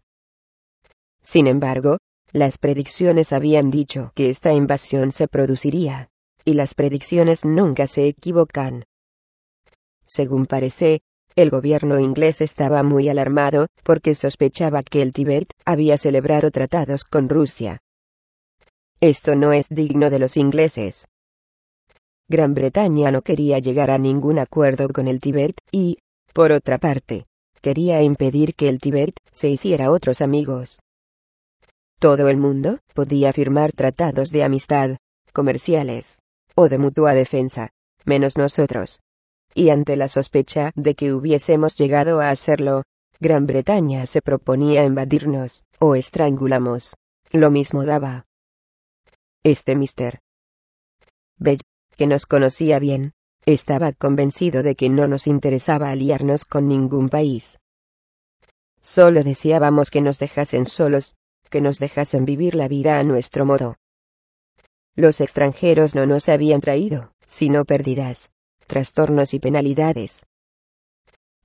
Sin 1.22 1.48
embargo, 1.48 1.98
las 2.32 2.58
predicciones 2.58 3.34
habían 3.34 3.72
dicho 3.72 4.12
que 4.16 4.30
esta 4.30 4.54
invasión 4.54 5.12
se 5.12 5.28
produciría, 5.28 6.10
y 6.46 6.54
las 6.54 6.76
predicciones 6.76 7.46
nunca 7.46 7.88
se 7.88 8.08
equivocan. 8.08 8.86
Según 10.06 10.46
parece, 10.46 11.02
el 11.36 11.50
gobierno 11.50 12.00
inglés 12.00 12.42
estaba 12.42 12.84
muy 12.84 13.08
alarmado 13.08 13.68
porque 13.84 14.16
sospechaba 14.16 14.84
que 14.84 15.02
el 15.02 15.14
Tíbet 15.14 15.52
había 15.66 15.98
celebrado 15.98 16.52
tratados 16.52 17.04
con 17.04 17.30
Rusia. 17.30 17.80
Esto 19.00 19.36
no 19.36 19.54
es 19.54 19.68
digno 19.70 20.10
de 20.10 20.20
los 20.20 20.38
ingleses. 20.38 21.08
Gran 22.28 22.54
Bretaña 22.54 23.12
no 23.12 23.22
quería 23.22 23.60
llegar 23.60 23.92
a 23.92 23.98
ningún 23.98 24.40
acuerdo 24.40 24.88
con 24.90 25.08
el 25.08 25.20
Tíbet, 25.20 25.56
y, 25.72 25.98
por 26.34 26.52
otra 26.52 26.78
parte, 26.78 27.26
quería 27.62 28.02
impedir 28.02 28.56
que 28.56 28.70
el 28.70 28.80
Tíbet 28.80 29.15
se 29.32 29.50
hiciera 29.50 29.91
otros 29.91 30.22
amigos. 30.22 30.80
Todo 32.00 32.30
el 32.30 32.38
mundo 32.38 32.80
podía 32.94 33.32
firmar 33.32 33.74
tratados 33.74 34.32
de 34.32 34.44
amistad, 34.44 34.98
comerciales, 35.34 36.20
o 36.56 36.67
de 36.67 36.78
mutua 36.78 37.13
defensa, 37.13 37.70
menos 38.06 38.38
nosotros. 38.38 39.02
Y 39.54 39.70
ante 39.70 39.96
la 39.96 40.08
sospecha 40.08 40.72
de 40.76 40.96
que 40.96 41.13
hubiésemos 41.13 41.78
llegado 41.78 42.22
a 42.22 42.30
hacerlo, 42.30 42.84
Gran 43.20 43.46
Bretaña 43.46 44.06
se 44.08 44.22
proponía 44.22 44.84
invadirnos, 44.84 45.63
o 45.80 45.96
estrangulamos. 45.96 46.96
Lo 47.32 47.52
mismo 47.52 47.86
daba. 47.86 48.26
Este 49.44 49.76
Mr. 49.76 50.20
Bell, 51.38 51.62
que 51.96 52.08
nos 52.08 52.26
conocía 52.26 52.80
bien, 52.80 53.13
estaba 53.45 53.91
convencido 53.91 54.62
de 54.62 54.75
que 54.75 54.89
no 54.89 55.08
nos 55.08 55.27
interesaba 55.27 55.89
aliarnos 55.89 56.45
con 56.45 56.67
ningún 56.67 57.10
país. 57.10 57.58
Solo 58.82 59.23
deseábamos 59.23 59.89
que 59.89 60.01
nos 60.01 60.19
dejasen 60.19 60.65
solos, 60.65 61.15
que 61.49 61.62
nos 61.62 61.80
dejasen 61.80 62.25
vivir 62.25 62.56
la 62.56 62.67
vida 62.67 62.99
a 62.99 63.04
nuestro 63.04 63.45
modo. 63.45 63.77
Los 64.95 65.21
extranjeros 65.21 65.95
no 65.95 66.06
nos 66.06 66.30
habían 66.30 66.62
traído, 66.62 67.13
sino 67.25 67.65
pérdidas, 67.65 68.32
trastornos 68.67 69.34
y 69.34 69.39
penalidades. 69.39 70.25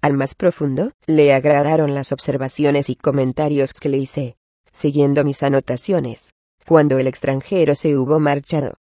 Al 0.02 0.14
más 0.14 0.34
profundo, 0.34 0.92
le 1.06 1.32
agradaron 1.32 1.94
las 1.94 2.12
observaciones 2.12 2.90
y 2.90 2.96
comentarios 2.96 3.72
que 3.72 3.88
le 3.88 3.98
hice, 3.98 4.36
siguiendo 4.72 5.24
mis 5.24 5.42
anotaciones, 5.42 6.32
cuando 6.66 6.98
el 6.98 7.06
extranjero 7.06 7.74
se 7.74 7.96
hubo 7.96 8.20
marchado 8.20 8.74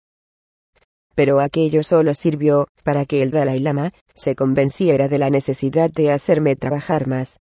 pero 1.14 1.40
aquello 1.40 1.83
solo 1.83 2.14
sirvió 2.14 2.68
para 2.83 3.05
que 3.05 3.22
el 3.22 3.31
Dalai 3.31 3.61
Lama 3.61 3.92
se 4.14 4.35
convenciera 4.35 5.09
de 5.09 5.18
la 5.18 5.31
necesidad 5.31 5.90
de 5.90 6.12
hacerme 6.12 6.57
trabajar 6.57 7.07
más. 7.07 7.38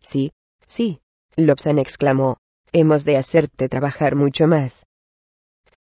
Sí, 0.00 0.32
sí, 0.66 1.00
Lobsan 1.36 1.78
exclamó, 1.78 2.38
hemos 2.72 3.04
de 3.04 3.16
hacerte 3.16 3.68
trabajar 3.68 4.14
mucho 4.14 4.46
más. 4.46 4.84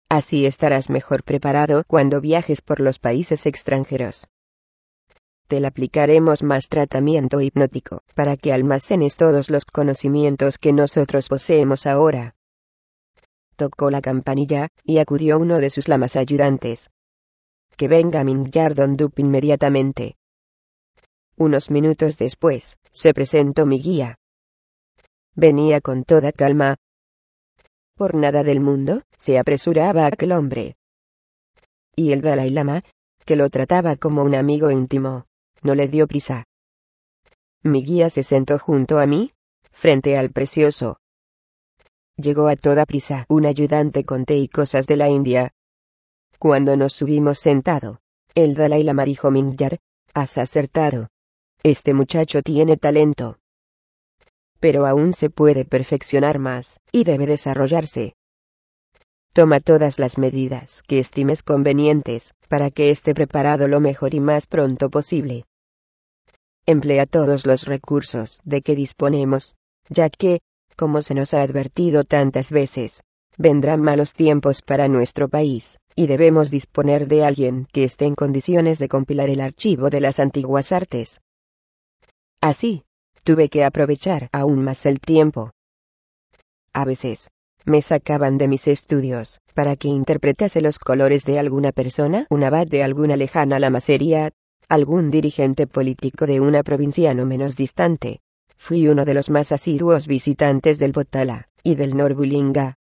Así 0.08 0.46
estarás 0.46 0.88
mejor 0.88 1.22
preparado 1.22 1.84
cuando 1.86 2.20
viajes 2.20 2.62
por 2.62 2.80
los 2.80 2.98
países 2.98 3.44
extranjeros. 3.46 4.26
Te 5.48 5.64
aplicaremos 5.66 6.42
más 6.42 6.68
tratamiento 6.68 7.40
hipnótico 7.40 8.02
para 8.14 8.36
que 8.36 8.52
almacenes 8.52 9.16
todos 9.16 9.50
los 9.50 9.64
conocimientos 9.64 10.58
que 10.58 10.72
nosotros 10.72 11.28
poseemos 11.28 11.86
ahora 11.86 12.34
Tocó 13.58 13.90
la 13.90 14.00
campanilla, 14.00 14.68
y 14.84 14.98
acudió 14.98 15.36
uno 15.36 15.58
de 15.58 15.68
sus 15.68 15.88
lamas 15.88 16.14
ayudantes. 16.14 16.90
Que 17.76 17.88
venga 17.88 18.22
Mingyardon 18.22 18.96
Dup 18.96 19.14
inmediatamente. 19.16 20.16
Unos 21.36 21.68
minutos 21.68 22.18
después, 22.18 22.78
se 22.92 23.12
presentó 23.12 23.66
mi 23.66 23.80
guía. 23.80 24.20
Venía 25.34 25.80
con 25.80 26.04
toda 26.04 26.30
calma. 26.30 26.76
Por 27.96 28.14
nada 28.14 28.44
del 28.44 28.60
mundo, 28.60 29.02
se 29.18 29.40
apresuraba 29.40 30.06
aquel 30.06 30.30
hombre. 30.30 30.76
Y 31.96 32.12
el 32.12 32.20
Dalai 32.20 32.50
Lama, 32.50 32.84
que 33.24 33.34
lo 33.34 33.50
trataba 33.50 33.96
como 33.96 34.22
un 34.22 34.36
amigo 34.36 34.70
íntimo, 34.70 35.26
no 35.62 35.74
le 35.74 35.88
dio 35.88 36.06
prisa. 36.06 36.44
Mi 37.64 37.82
guía 37.82 38.08
se 38.08 38.22
sentó 38.22 38.56
junto 38.60 39.00
a 39.00 39.06
mí, 39.06 39.32
frente 39.72 40.16
al 40.16 40.30
precioso. 40.30 41.00
Llegó 42.20 42.48
a 42.48 42.56
toda 42.56 42.84
prisa 42.84 43.26
un 43.28 43.46
ayudante 43.46 44.04
con 44.04 44.24
té 44.24 44.36
y 44.38 44.48
cosas 44.48 44.88
de 44.88 44.96
la 44.96 45.08
India. 45.08 45.52
Cuando 46.40 46.76
nos 46.76 46.92
subimos 46.92 47.38
sentado, 47.38 48.00
el 48.34 48.54
Dalai 48.54 48.82
Lama 48.82 49.04
dijo 49.04 49.30
Mingyar, 49.30 49.78
has 50.14 50.36
acertado. 50.36 51.08
Este 51.62 51.94
muchacho 51.94 52.42
tiene 52.42 52.76
talento. 52.76 53.38
Pero 54.58 54.86
aún 54.86 55.12
se 55.12 55.30
puede 55.30 55.64
perfeccionar 55.64 56.40
más, 56.40 56.80
y 56.90 57.04
debe 57.04 57.26
desarrollarse. 57.26 58.14
Toma 59.32 59.60
todas 59.60 60.00
las 60.00 60.18
medidas 60.18 60.82
que 60.88 60.98
estimes 60.98 61.44
convenientes, 61.44 62.34
para 62.48 62.72
que 62.72 62.90
esté 62.90 63.14
preparado 63.14 63.68
lo 63.68 63.78
mejor 63.78 64.14
y 64.14 64.20
más 64.20 64.48
pronto 64.48 64.90
posible. 64.90 65.44
Emplea 66.66 67.06
todos 67.06 67.46
los 67.46 67.64
recursos 67.64 68.40
de 68.44 68.62
que 68.62 68.74
disponemos, 68.74 69.54
ya 69.88 70.10
que, 70.10 70.40
como 70.78 71.02
se 71.02 71.14
nos 71.14 71.34
ha 71.34 71.42
advertido 71.42 72.04
tantas 72.04 72.52
veces, 72.52 73.02
vendrán 73.36 73.82
malos 73.82 74.12
tiempos 74.12 74.62
para 74.62 74.86
nuestro 74.86 75.28
país, 75.28 75.78
y 75.96 76.06
debemos 76.06 76.50
disponer 76.50 77.08
de 77.08 77.24
alguien 77.24 77.66
que 77.72 77.82
esté 77.82 78.04
en 78.04 78.14
condiciones 78.14 78.78
de 78.78 78.88
compilar 78.88 79.28
el 79.28 79.40
archivo 79.40 79.90
de 79.90 80.00
las 80.00 80.20
antiguas 80.20 80.70
artes. 80.70 81.20
Así, 82.40 82.84
tuve 83.24 83.48
que 83.48 83.64
aprovechar 83.64 84.28
aún 84.30 84.62
más 84.62 84.86
el 84.86 85.00
tiempo. 85.00 85.50
A 86.72 86.84
veces, 86.84 87.28
me 87.64 87.82
sacaban 87.82 88.38
de 88.38 88.46
mis 88.46 88.68
estudios, 88.68 89.40
para 89.54 89.74
que 89.74 89.88
interpretase 89.88 90.60
los 90.60 90.78
colores 90.78 91.24
de 91.24 91.40
alguna 91.40 91.72
persona, 91.72 92.26
un 92.30 92.44
abad 92.44 92.68
de 92.68 92.84
alguna 92.84 93.16
lejana 93.16 93.58
lamasería, 93.58 94.30
algún 94.68 95.10
dirigente 95.10 95.66
político 95.66 96.26
de 96.26 96.38
una 96.38 96.62
provincia 96.62 97.12
no 97.14 97.26
menos 97.26 97.56
distante. 97.56 98.20
Fui 98.58 98.86
uno 98.88 99.04
de 99.04 99.14
los 99.14 99.30
más 99.30 99.52
asiduos 99.52 100.06
visitantes 100.06 100.78
del 100.78 100.92
Botala, 100.92 101.48
y 101.62 101.74
del 101.74 101.96
Norbulinga. 101.96 102.76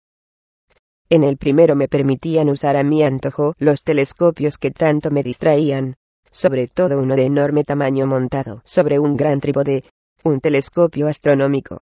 En 1.08 1.24
el 1.24 1.36
primero 1.36 1.76
me 1.76 1.88
permitían 1.88 2.48
usar 2.48 2.76
a 2.76 2.84
mi 2.84 3.02
antojo 3.02 3.54
los 3.58 3.82
telescopios 3.82 4.58
que 4.58 4.70
tanto 4.70 5.10
me 5.10 5.22
distraían, 5.22 5.96
sobre 6.30 6.68
todo 6.68 6.98
uno 6.98 7.16
de 7.16 7.26
enorme 7.26 7.64
tamaño 7.64 8.06
montado 8.06 8.62
sobre 8.64 8.98
un 8.98 9.16
gran 9.16 9.40
trípode, 9.40 9.84
un 10.24 10.40
telescopio 10.40 11.08
astronómico. 11.08 11.82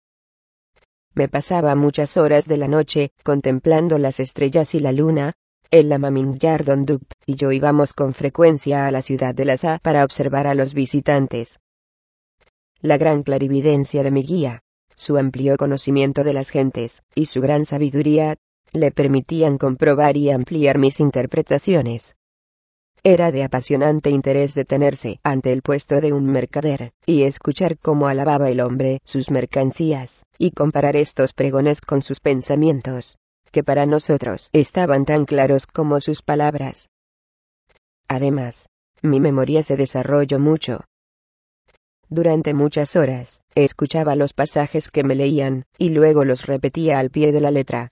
Me 1.14 1.28
pasaba 1.28 1.76
muchas 1.76 2.16
horas 2.16 2.46
de 2.46 2.58
la 2.58 2.68
noche 2.68 3.12
contemplando 3.24 3.98
las 3.98 4.20
estrellas 4.20 4.76
y 4.76 4.80
la 4.80 4.92
luna. 4.92 5.34
El 5.70 5.90
lama 5.90 6.10
Dup 6.10 7.02
y 7.26 7.36
yo 7.36 7.52
íbamos 7.52 7.92
con 7.94 8.14
frecuencia 8.14 8.88
a 8.88 8.92
la 8.92 9.02
ciudad 9.02 9.36
de 9.36 9.44
Lhasa 9.44 9.80
para 9.82 10.06
observar 10.06 10.48
a 10.48 10.56
los 10.56 10.74
visitantes. 10.74 11.60
La 12.82 12.98
gran 12.98 13.24
clarividencia 13.24 14.04
de 14.04 14.12
mi 14.12 14.24
guía, 14.24 14.62
su 14.96 15.18
amplio 15.18 15.58
conocimiento 15.58 16.24
de 16.24 16.34
las 16.34 16.52
gentes, 16.52 17.02
y 17.16 17.26
su 17.26 17.42
gran 17.42 17.66
sabiduría, 17.66 18.36
le 18.72 18.92
permitían 18.92 19.58
comprobar 19.58 20.16
y 20.18 20.30
ampliar 20.30 20.78
mis 20.78 21.00
interpretaciones. 21.00 22.16
Era 23.04 23.32
de 23.32 23.44
apasionante 23.44 24.10
interés 24.10 24.54
detenerse 24.54 25.20
ante 25.24 25.54
el 25.54 25.62
puesto 25.62 26.02
de 26.02 26.14
un 26.14 26.26
mercader, 26.26 26.92
y 27.06 27.24
escuchar 27.24 27.78
cómo 27.78 28.08
alababa 28.08 28.50
el 28.50 28.60
hombre 28.60 29.00
sus 29.06 29.32
mercancías, 29.32 30.24
y 30.38 30.52
comparar 30.52 30.96
estos 30.96 31.34
pregones 31.34 31.82
con 31.82 32.02
sus 32.02 32.20
pensamientos, 32.20 33.18
que 33.52 33.64
para 33.64 33.86
nosotros 33.86 34.50
estaban 34.52 35.06
tan 35.06 35.26
claros 35.26 35.66
como 35.66 36.00
sus 36.00 36.22
palabras. 36.22 36.90
Además, 38.08 38.68
mi 39.02 39.20
memoria 39.20 39.64
se 39.64 39.78
desarrolló 39.78 40.40
mucho. 40.40 40.82
Durante 42.10 42.54
muchas 42.54 42.96
horas, 42.96 43.42
escuchaba 43.54 44.16
los 44.16 44.34
pasajes 44.34 44.90
que 44.90 45.04
me 45.04 45.14
leían, 45.14 45.66
y 45.78 45.90
luego 45.90 46.24
los 46.24 46.46
repetía 46.46 47.00
al 47.00 47.10
pie 47.10 47.34
de 47.34 47.42
la 47.42 47.52
letra. 47.52 47.90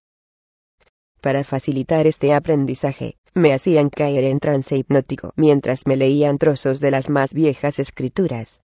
Para 1.20 1.44
facilitar 1.44 2.08
este 2.08 2.34
aprendizaje, 2.34 3.18
me 3.34 3.54
hacían 3.54 3.90
caer 3.90 4.24
en 4.24 4.40
trance 4.40 4.78
hipnótico 4.78 5.34
mientras 5.36 5.86
me 5.86 5.98
leían 5.98 6.38
trozos 6.38 6.80
de 6.80 6.92
las 6.92 7.10
más 7.10 7.34
viejas 7.34 7.80
escrituras. 7.80 8.62